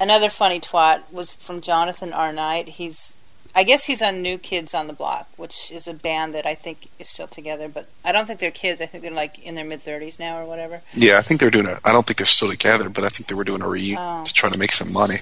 [0.00, 2.32] another funny twat was from Jonathan R.
[2.32, 2.68] Knight.
[2.70, 3.12] He's,
[3.54, 6.54] I guess he's on New Kids on the Block, which is a band that I
[6.54, 8.80] think is still together, but I don't think they're kids.
[8.80, 10.82] I think they're like in their mid 30s now or whatever.
[10.94, 11.78] yeah, I think they're doing it.
[11.84, 14.24] I don't think they're still together, but I think they were doing a reunion Oh.
[14.24, 15.16] to try to make some money.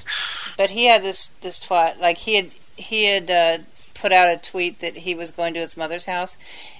[0.56, 3.58] But he had this this twat like he had he had uh,
[4.00, 6.36] put out a tweet that he was going to his mother's house,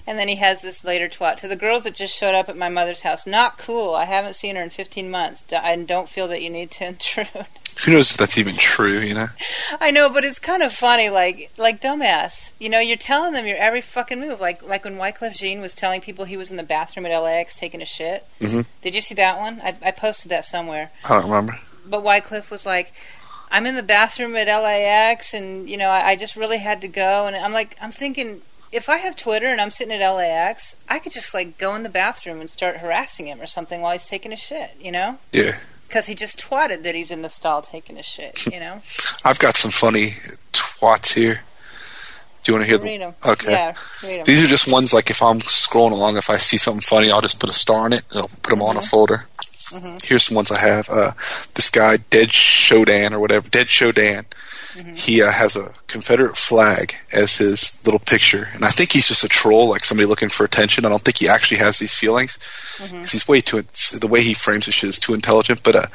[0.07, 2.57] and then he has this later twat to the girls that just showed up at
[2.57, 3.25] my mother's house.
[3.27, 3.93] Not cool.
[3.95, 5.43] I haven't seen her in 15 months.
[5.43, 7.27] D- I don't feel that you need to intrude.
[7.85, 8.99] Who knows if that's even true?
[8.99, 9.27] You know?
[9.79, 12.51] I know, but it's kind of funny, like like dumbass.
[12.59, 14.41] You know, you're telling them your every fucking move.
[14.41, 17.55] Like like when Wyclef Jean was telling people he was in the bathroom at LAX
[17.55, 18.25] taking a shit.
[18.41, 18.65] Mhm.
[18.81, 19.61] Did you see that one?
[19.63, 20.91] I, I posted that somewhere.
[21.05, 21.57] I don't remember.
[21.85, 22.91] But Wyclef was like,
[23.51, 26.87] I'm in the bathroom at LAX, and you know, I, I just really had to
[26.87, 27.25] go.
[27.25, 28.41] And I'm like, I'm thinking,
[28.71, 31.83] if I have Twitter and I'm sitting at LAX, I could just like go in
[31.83, 34.71] the bathroom and start harassing him or something while he's taking a shit.
[34.79, 35.17] You know?
[35.31, 38.45] Yeah, Because he just twatted that he's in the stall taking a shit.
[38.53, 38.81] You know?
[39.25, 40.15] I've got some funny
[40.53, 41.41] twats here.
[42.43, 43.15] Do you want to hear read them?
[43.21, 43.31] them.
[43.33, 43.51] Okay.
[43.51, 43.73] Yeah,
[44.03, 44.23] read them.
[44.25, 47.19] These are just ones like if I'm scrolling along, if I see something funny, I'll
[47.21, 48.03] just put a star on it.
[48.11, 48.79] and I'll put them on Mm-hmm.
[48.79, 49.25] a folder.
[50.03, 50.89] Here's some ones I have.
[50.89, 51.11] Uh,
[51.53, 54.25] this guy, Dead Shodan or whatever, Dead Shodan.
[54.73, 54.93] Mm-hmm.
[54.93, 59.23] He uh, has a Confederate flag as his little picture, and I think he's just
[59.23, 60.85] a troll, like somebody looking for attention.
[60.85, 62.37] I don't think he actually has these feelings
[62.79, 63.01] Mm-hmm.
[63.01, 63.63] he's way too.
[63.99, 65.63] The way he frames his shit is too intelligent.
[65.63, 65.87] But uh,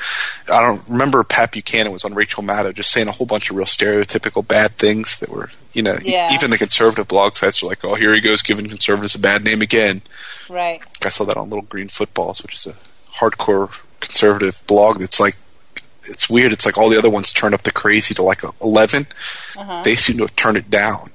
[0.52, 3.56] I don't remember Pat Buchanan was on Rachel Maddow just saying a whole bunch of
[3.56, 7.66] real stereotypical bad things that were, you know, e- even the conservative blog sites are
[7.66, 10.02] like, "Oh, here he goes giving conservatives a bad name again."
[10.50, 10.82] Right.
[11.02, 12.74] I saw that on Little Green Footballs, which is a
[13.16, 15.36] hardcore conservative blog that's like
[16.06, 16.52] it's weird.
[16.52, 19.06] It's like all the other ones turn up the crazy to like 11.
[19.56, 19.82] Uh-huh.
[19.82, 21.10] They seem to have turned it down.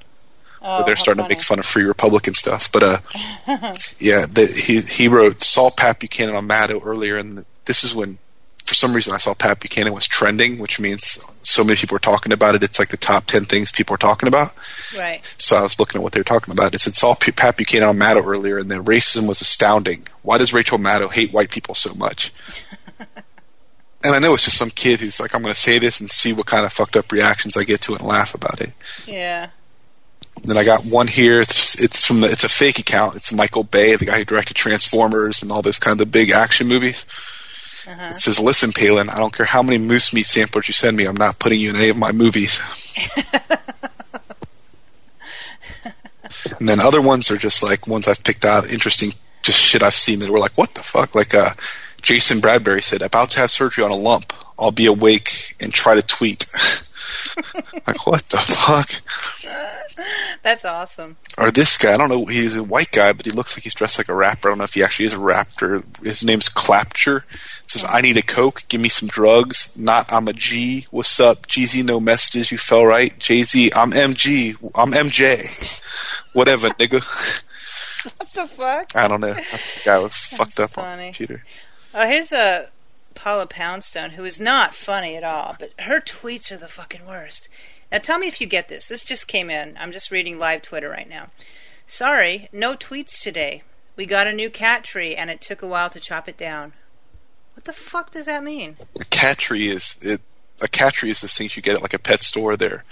[0.62, 1.34] Oh, they're starting funny.
[1.34, 2.70] to make fun of free Republican stuff.
[2.70, 2.98] But uh,
[3.98, 8.18] yeah, the, he he wrote Saul Pat Buchanan on Maddow earlier, and this is when,
[8.70, 11.98] for some reason, I saw Pat Buchanan was trending, which means so many people were
[11.98, 12.62] talking about it.
[12.62, 14.52] It's like the top ten things people are talking about.
[14.96, 15.34] Right.
[15.38, 16.72] So I was looking at what they were talking about.
[16.72, 20.06] It said saw Pat Buchanan on Maddow earlier, and the racism was astounding.
[20.22, 22.32] Why does Rachel Maddow hate white people so much?
[24.04, 26.08] and I know it's just some kid who's like, I'm going to say this and
[26.08, 28.70] see what kind of fucked up reactions I get to it and laugh about it.
[29.04, 29.48] Yeah.
[30.44, 31.40] Then I got one here.
[31.40, 33.16] It's it's from the, it's a fake account.
[33.16, 36.30] It's Michael Bay, the guy who directed Transformers and all those kind of the big
[36.30, 37.04] action movies.
[37.86, 38.06] Uh-huh.
[38.06, 41.04] It says, "Listen, Palin, I don't care how many moose meat samples you send me.
[41.04, 42.60] I'm not putting you in any of my movies."
[46.58, 49.12] and then other ones are just like ones I've picked out, interesting,
[49.42, 51.50] just shit I've seen that were like, "What the fuck?" Like uh,
[52.02, 54.32] Jason Bradbury said, "About to have surgery on a lump.
[54.58, 56.46] I'll be awake and try to tweet."
[57.86, 58.90] like what the fuck?
[60.42, 61.16] That's awesome.
[61.36, 61.92] or this guy.
[61.94, 62.24] I don't know.
[62.26, 64.48] He's a white guy, but he looks like he's dressed like a rapper.
[64.48, 65.82] I don't know if he actually is a rapper.
[66.02, 67.24] His name's Clapture.
[67.66, 68.64] Says, "I need a coke.
[68.68, 69.76] Give me some drugs.
[69.78, 70.86] Not I'm a G.
[70.90, 71.84] What's up, Jeezy?
[71.84, 72.50] No messages.
[72.50, 73.16] You fell right.
[73.18, 73.70] Jay Z.
[73.76, 74.56] I'm MG.
[74.74, 75.46] I'm MJ.
[76.32, 77.42] Whatever, nigga.
[78.16, 78.96] What the fuck?
[78.96, 79.34] I don't know.
[79.34, 81.44] The guy was fucked up on the computer.
[81.92, 82.70] Oh, here's a
[83.20, 87.50] Paula Poundstone who is not funny at all, but her tweets are the fucking worst.
[87.92, 88.88] Now tell me if you get this.
[88.88, 89.76] This just came in.
[89.78, 91.28] I'm just reading live Twitter right now.
[91.86, 93.62] Sorry, no tweets today.
[93.94, 96.72] We got a new cat tree and it took a while to chop it down.
[97.52, 98.78] What the fuck does that mean?
[98.98, 100.22] A cat tree is it.
[100.62, 102.56] A cat tree is the things you get at like a pet store.
[102.56, 102.84] They're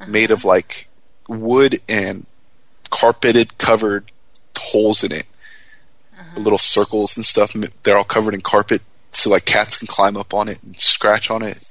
[0.00, 0.12] uh-huh.
[0.12, 0.88] made of like
[1.28, 2.24] wood and
[2.88, 4.12] carpeted, covered
[4.56, 5.26] holes in it,
[6.16, 6.38] uh-huh.
[6.38, 7.52] little circles and stuff.
[7.82, 8.82] They're all covered in carpet,
[9.16, 11.62] so like cats can climb up on it and scratch on it.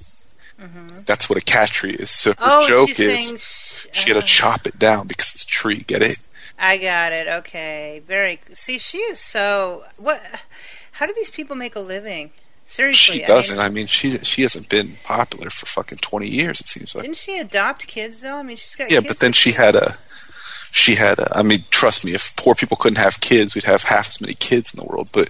[1.05, 2.09] That's what a cat tree is.
[2.09, 3.41] So her oh, joke is.
[3.41, 5.81] Sh- she had to uh, chop it down because it's a tree.
[5.81, 6.19] Get it?
[6.57, 7.27] I got it.
[7.27, 8.39] Okay, very.
[8.53, 9.83] See, she is so.
[9.97, 10.21] What?
[10.93, 12.31] How do these people make a living?
[12.65, 13.57] Seriously, She I doesn't.
[13.57, 16.59] mean, I mean, she she hasn't been popular for fucking twenty years.
[16.61, 17.03] It seems like.
[17.03, 18.35] didn't she adopt kids though?
[18.35, 18.89] I mean, she's got.
[18.89, 19.97] Yeah, but then she had a.
[20.71, 21.37] She had a.
[21.37, 22.13] I mean, trust me.
[22.13, 25.09] If poor people couldn't have kids, we'd have half as many kids in the world.
[25.11, 25.29] But,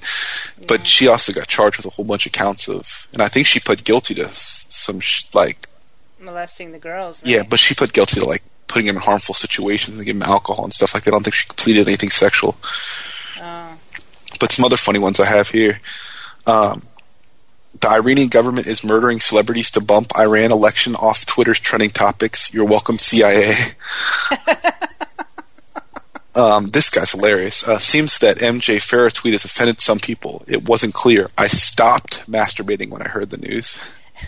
[0.68, 3.48] but she also got charged with a whole bunch of counts of, and I think
[3.48, 5.68] she pled guilty to some sh- like.
[6.20, 7.22] molesting the girls.
[7.22, 7.32] Right?
[7.32, 10.30] Yeah, but she pled guilty to like putting them in harmful situations and giving them
[10.30, 11.12] alcohol and stuff like that.
[11.12, 12.58] I don't think she completed anything sexual.
[13.40, 13.78] Oh.
[14.40, 15.80] But some other funny ones I have here.
[16.46, 16.84] Um,
[17.80, 22.54] the Iranian government is murdering celebrities to bump Iran election off Twitter's trending topics.
[22.54, 23.54] You're welcome, CIA.
[26.36, 27.68] um, this guy's hilarious.
[27.68, 30.44] Uh, seems that MJ Farrah tweet has offended some people.
[30.48, 31.30] It wasn't clear.
[31.38, 33.78] I stopped masturbating when I heard the news.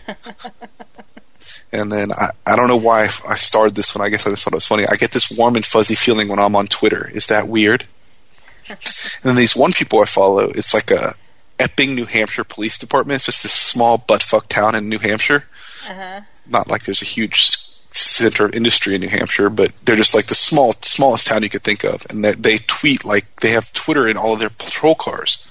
[1.71, 4.05] and then I, I don't know why I started this one.
[4.05, 4.87] I guess I just thought it was funny.
[4.87, 7.09] I get this warm and fuzzy feeling when I'm on Twitter.
[7.13, 7.85] Is that weird?
[8.69, 8.77] and
[9.23, 11.15] then these one people I follow, it's like a
[11.59, 13.17] Epping, New Hampshire Police Department.
[13.17, 15.45] It's just this small butt fuck town in New Hampshire.
[15.89, 16.21] Uh-huh.
[16.45, 17.66] Not like there's a huge
[17.97, 21.49] center of industry in New Hampshire, but they're just like the small smallest town you
[21.49, 24.49] could think of, and they, they tweet like they have Twitter in all of their
[24.49, 25.47] patrol cars.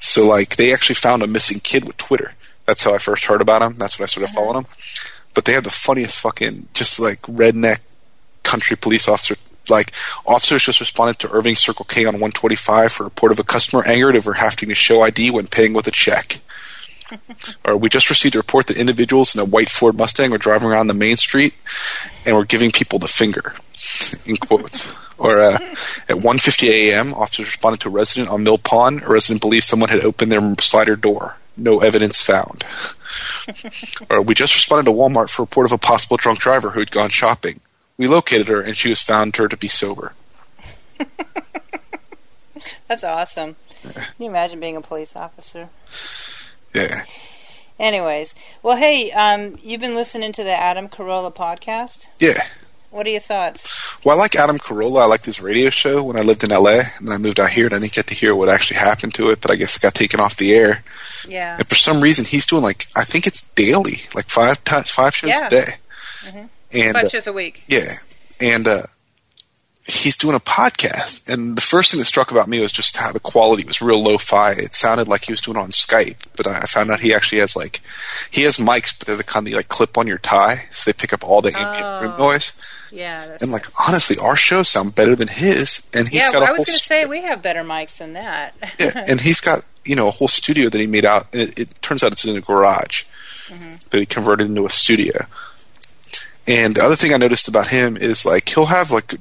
[0.00, 2.34] So like they actually found a missing kid with Twitter.
[2.66, 3.76] That's how I first heard about him.
[3.76, 4.34] That's when I started uh-huh.
[4.34, 4.66] following him.
[5.34, 7.78] But they have the funniest fucking just like redneck
[8.42, 9.36] country police officer
[9.68, 9.92] like
[10.26, 13.84] officers just responded to Irving Circle K on 125 for a report of a customer
[13.86, 16.40] angered over having to show ID when paying with a check.
[17.64, 20.68] or we just received a report that individuals in a white Ford Mustang were driving
[20.68, 21.54] around the main street
[22.24, 23.54] and were giving people the finger,
[24.26, 24.92] in quotes.
[25.18, 25.54] Or uh,
[26.08, 29.02] at 1:50 a.m., officers responded to a resident on Mill Pond.
[29.02, 31.36] A resident believed someone had opened their slider door.
[31.56, 32.64] No evidence found.
[34.10, 36.80] or we just responded to Walmart for a report of a possible drunk driver who
[36.80, 37.60] had gone shopping.
[37.96, 40.14] We located her, and she was found her to be sober.
[42.88, 43.56] That's awesome.
[43.82, 45.68] Can you imagine being a police officer?
[46.74, 47.04] Yeah.
[47.78, 52.08] Anyways, well, hey, um, you've been listening to the Adam Carolla podcast.
[52.20, 52.42] Yeah.
[52.90, 54.04] What are your thoughts?
[54.04, 55.00] Well, I like Adam Carolla.
[55.00, 57.50] I liked his radio show when I lived in LA, and then I moved out
[57.50, 59.40] here, and I didn't get to hear what actually happened to it.
[59.40, 60.84] But I guess it got taken off the air.
[61.26, 61.56] Yeah.
[61.58, 65.14] And for some reason, he's doing like I think it's daily, like five times, five
[65.16, 65.46] shows yeah.
[65.46, 65.74] a day.
[66.24, 66.46] Mm-hmm.
[66.74, 67.64] And five uh, shows a week.
[67.66, 67.94] Yeah,
[68.40, 68.82] and uh,
[69.86, 71.28] he's doing a podcast.
[71.32, 74.02] And the first thing that struck about me was just how the quality was real
[74.02, 74.52] lo-fi.
[74.52, 77.38] It sounded like he was doing it on Skype, but I found out he actually
[77.38, 77.80] has like
[78.30, 80.88] he has mics, but they're the kind that you like clip on your tie, so
[80.88, 82.02] they pick up all the ambient oh.
[82.02, 82.52] room noise.
[82.90, 83.88] Yeah, and like nice.
[83.88, 85.88] honestly, our shows sound better than his.
[85.94, 88.12] And he's yeah, got well, I was going to say we have better mics than
[88.12, 88.54] that.
[88.78, 91.26] yeah, and he's got you know a whole studio that he made out.
[91.32, 93.04] And it, it turns out it's in a garage
[93.48, 93.76] mm-hmm.
[93.90, 95.26] that he converted into a studio.
[96.46, 99.14] And the other thing I noticed about him is like he'll have like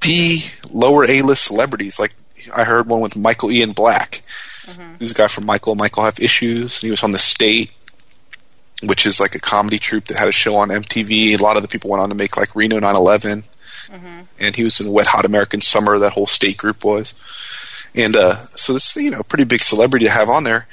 [0.00, 1.98] B lower A list celebrities.
[1.98, 2.14] Like
[2.54, 4.22] I heard one with Michael Ian Black.
[4.66, 4.96] Mm-hmm.
[4.98, 5.74] He's a guy from Michael.
[5.74, 6.76] Michael have issues.
[6.76, 7.72] And he was on the State,
[8.82, 11.38] which is like a comedy troupe that had a show on MTV.
[11.38, 13.44] A lot of the people went on to make like Reno 911.
[13.88, 14.20] Mm-hmm.
[14.38, 15.98] And he was in Wet Hot American Summer.
[15.98, 17.14] That whole State group was.
[17.94, 20.66] And uh, so this you know a pretty big celebrity to have on there.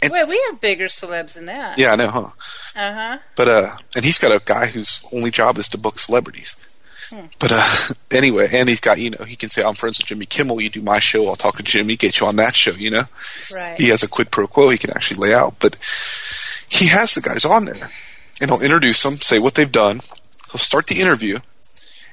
[0.00, 1.76] And Wait, we have bigger celebs than that.
[1.76, 2.30] Yeah, I know, huh?
[2.76, 3.18] Uh huh.
[3.34, 6.54] But uh, and he's got a guy whose only job is to book celebrities.
[7.10, 7.26] Hmm.
[7.38, 10.26] But uh, anyway, and he's got you know he can say I'm friends with Jimmy
[10.26, 10.60] Kimmel.
[10.60, 12.72] You do my show, I'll talk to Jimmy, get you on that show.
[12.72, 13.04] You know,
[13.52, 13.78] right?
[13.78, 15.78] He has a quid pro quo he can actually lay out, but
[16.68, 17.90] he has the guys on there,
[18.40, 20.00] and he'll introduce them, say what they've done.
[20.50, 21.38] He'll start the interview,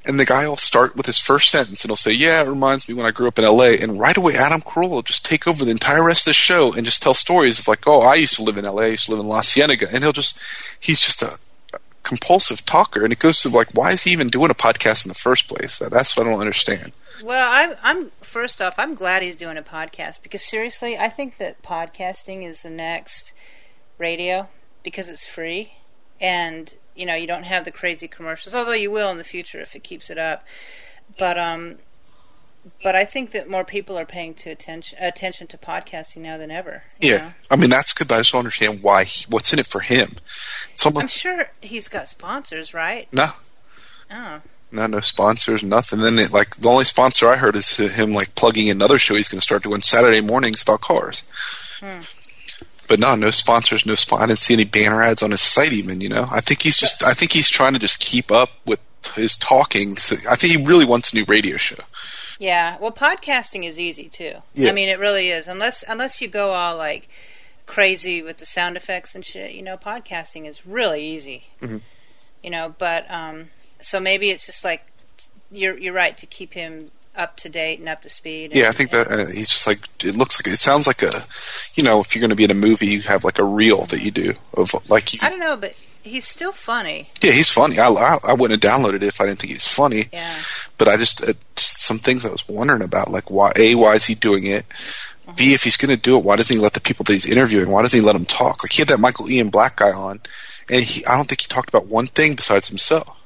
[0.05, 2.87] and the guy will start with his first sentence and he'll say, Yeah, it reminds
[2.87, 3.71] me when I grew up in LA.
[3.81, 6.73] And right away, Adam Carolla will just take over the entire rest of the show
[6.73, 9.05] and just tell stories of, like, Oh, I used to live in LA, I used
[9.05, 9.89] to live in La Cienega.
[9.91, 10.39] And he'll just,
[10.79, 11.39] he's just a, a
[12.05, 13.03] compulsive talker.
[13.03, 15.47] And it goes to, like, why is he even doing a podcast in the first
[15.49, 15.79] place?
[15.79, 16.93] That's what I don't understand.
[17.23, 21.37] Well, I'm, I'm first off, I'm glad he's doing a podcast because seriously, I think
[21.37, 23.33] that podcasting is the next
[23.97, 24.49] radio
[24.83, 25.73] because it's free
[26.19, 29.59] and you know you don't have the crazy commercials although you will in the future
[29.59, 30.43] if it keeps it up
[31.17, 31.77] but um
[32.83, 36.51] but I think that more people are paying to attention attention to podcasting now than
[36.51, 36.83] ever.
[36.99, 37.33] Yeah, know?
[37.51, 39.03] I mean that's good, but I just don't understand why.
[39.03, 40.15] He, what's in it for him?
[40.75, 43.07] Someone, I'm sure he's got sponsors, right?
[43.11, 43.29] No.
[44.11, 44.41] Oh.
[44.71, 45.99] No, no sponsors, nothing.
[45.99, 49.29] Then it, like the only sponsor I heard is him like plugging another show he's
[49.29, 51.23] going to start doing Saturday mornings about cars.
[51.79, 52.01] Hmm.
[52.87, 53.95] But no, no sponsors, no.
[54.17, 56.01] I didn't see any banner ads on his site even.
[56.01, 57.03] You know, I think he's just.
[57.03, 58.79] I think he's trying to just keep up with
[59.15, 59.97] his talking.
[59.97, 61.83] So I think he really wants a new radio show.
[62.39, 64.35] Yeah, well, podcasting is easy too.
[64.53, 64.69] Yeah.
[64.69, 65.47] I mean, it really is.
[65.47, 67.07] Unless unless you go all like
[67.65, 71.47] crazy with the sound effects and shit, you know, podcasting is really easy.
[71.61, 71.77] Mm-hmm.
[72.43, 74.85] You know, but um, so maybe it's just like
[75.51, 78.51] you're you're right to keep him up to date and up to speed.
[78.51, 81.01] And, yeah, I think that uh, he's just like it looks like it sounds like
[81.01, 81.23] a,
[81.75, 83.85] you know, if you're going to be in a movie, you have like a reel
[83.85, 85.19] that you do of like you.
[85.21, 85.73] I don't know, but
[86.05, 87.09] he's still funny.
[87.21, 87.79] Yeah, he's funny.
[87.79, 90.05] I, I, I wouldn't have downloaded it if I didn't think he's funny.
[90.13, 90.33] Yeah.
[90.77, 93.95] But I just, uh, just some things I was wondering about, like why a why
[93.95, 94.67] is he doing it?
[94.69, 95.35] Mm-hmm.
[95.35, 97.25] B if he's going to do it, why doesn't he let the people that he's
[97.25, 97.69] interviewing?
[97.69, 98.63] Why doesn't he let them talk?
[98.63, 100.21] Like he had that Michael Ian Black guy on,
[100.69, 103.21] and he I don't think he talked about one thing besides himself.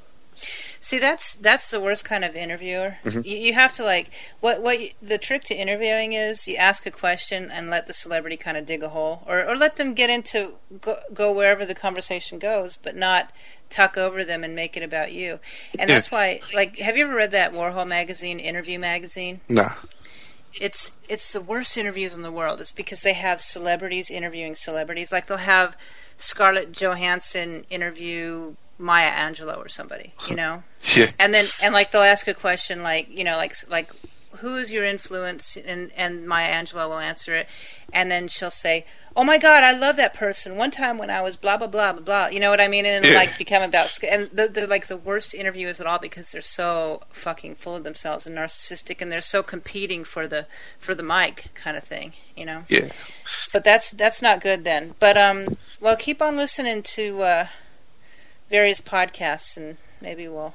[0.90, 2.98] See, that's that's the worst kind of interviewer.
[3.04, 3.24] Mhm.
[3.24, 4.10] You, you have to like
[4.40, 6.48] what what you, the trick to interviewing is.
[6.48, 9.56] You ask a question and let the celebrity kind of dig a hole, or or
[9.56, 13.32] let them get into go, go wherever the conversation goes, but not
[13.70, 15.40] talk over them and make it about you.
[15.78, 15.96] And Yeah.
[15.98, 19.42] that's why, like, have you ever read that Warhol magazine, Interview magazine?
[19.48, 19.74] Nah.
[20.60, 22.60] it's it's the worst interviews in the world.
[22.60, 25.12] It's because they have celebrities interviewing celebrities.
[25.12, 25.78] Like they'll have
[26.18, 30.64] Scarlett Johansson interview Maya Angelou or somebody, you know,
[30.96, 31.12] Yeah.
[31.20, 33.92] and then and like they'll ask a question like you know like like
[34.38, 37.48] who is your influence and and Maya Angelou will answer it,
[37.94, 38.86] and then she'll say.
[39.16, 39.66] Oh my God!
[39.66, 40.56] I love that person.
[40.56, 42.86] One time when I was blah blah blah blah blah, you know what I mean,
[42.86, 43.16] and Yeah.
[43.16, 47.02] like become about and they're, they're like the worst interviewers at all because they're so
[47.12, 50.46] fucking full of themselves and narcissistic, and they're so competing for the
[50.80, 52.64] for the mic kind of thing, you know.
[52.70, 52.92] Yeah.
[53.52, 54.94] But that's that's not good then.
[55.00, 57.48] But um, well, keep on listening to uh,
[58.50, 60.54] various podcasts, and maybe we'll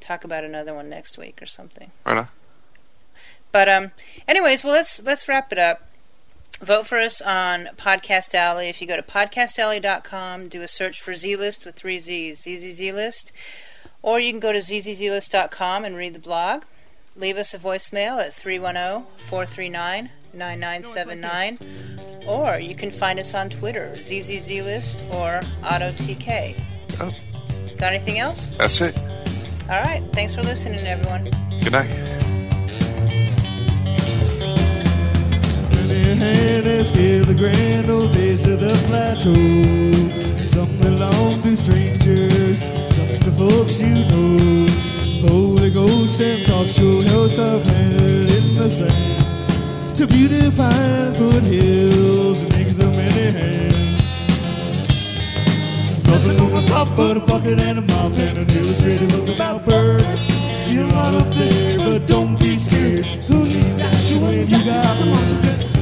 [0.00, 1.90] talk about another one next week or something.
[2.04, 2.26] Right.
[3.52, 3.92] But um,
[4.28, 5.82] anyways, well let's let's wrap it up.
[6.60, 8.68] Vote for us on Podcast Alley.
[8.68, 12.92] If you go to podcastalley.com, do a search for Z List with three Z's, ZZZ
[12.94, 13.32] List,
[14.02, 16.62] or you can go to zzlist.com and read the blog.
[17.14, 21.58] Leave us a voicemail at 310 439 9979,
[22.26, 26.58] or you can find us on Twitter, ZZZ List or AutoTK.
[27.00, 27.12] Oh,
[27.76, 28.48] Got anything else?
[28.58, 28.96] that's it.
[29.68, 30.02] All right.
[30.12, 31.24] Thanks for listening, everyone.
[31.60, 31.90] Good night.
[35.88, 39.34] Many hands scale the grand old face of the plateau.
[40.46, 44.66] Some belong to strangers, some to folks you know.
[45.28, 49.25] Holy Ghost and talk show hills are planted in the sand
[49.96, 53.96] to beautify foothills and make them any hand.
[56.04, 59.64] Nothing on the top but a bucket and a mop and an illustrated book about
[59.64, 60.20] birds.
[60.54, 63.06] See a lot up there, but don't be scared.
[63.06, 65.75] Who needs action when you got some on this?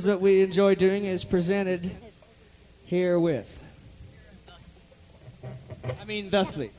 [0.00, 1.92] That we enjoy doing is presented
[2.86, 3.62] herewith.
[6.00, 6.70] I mean, thusly.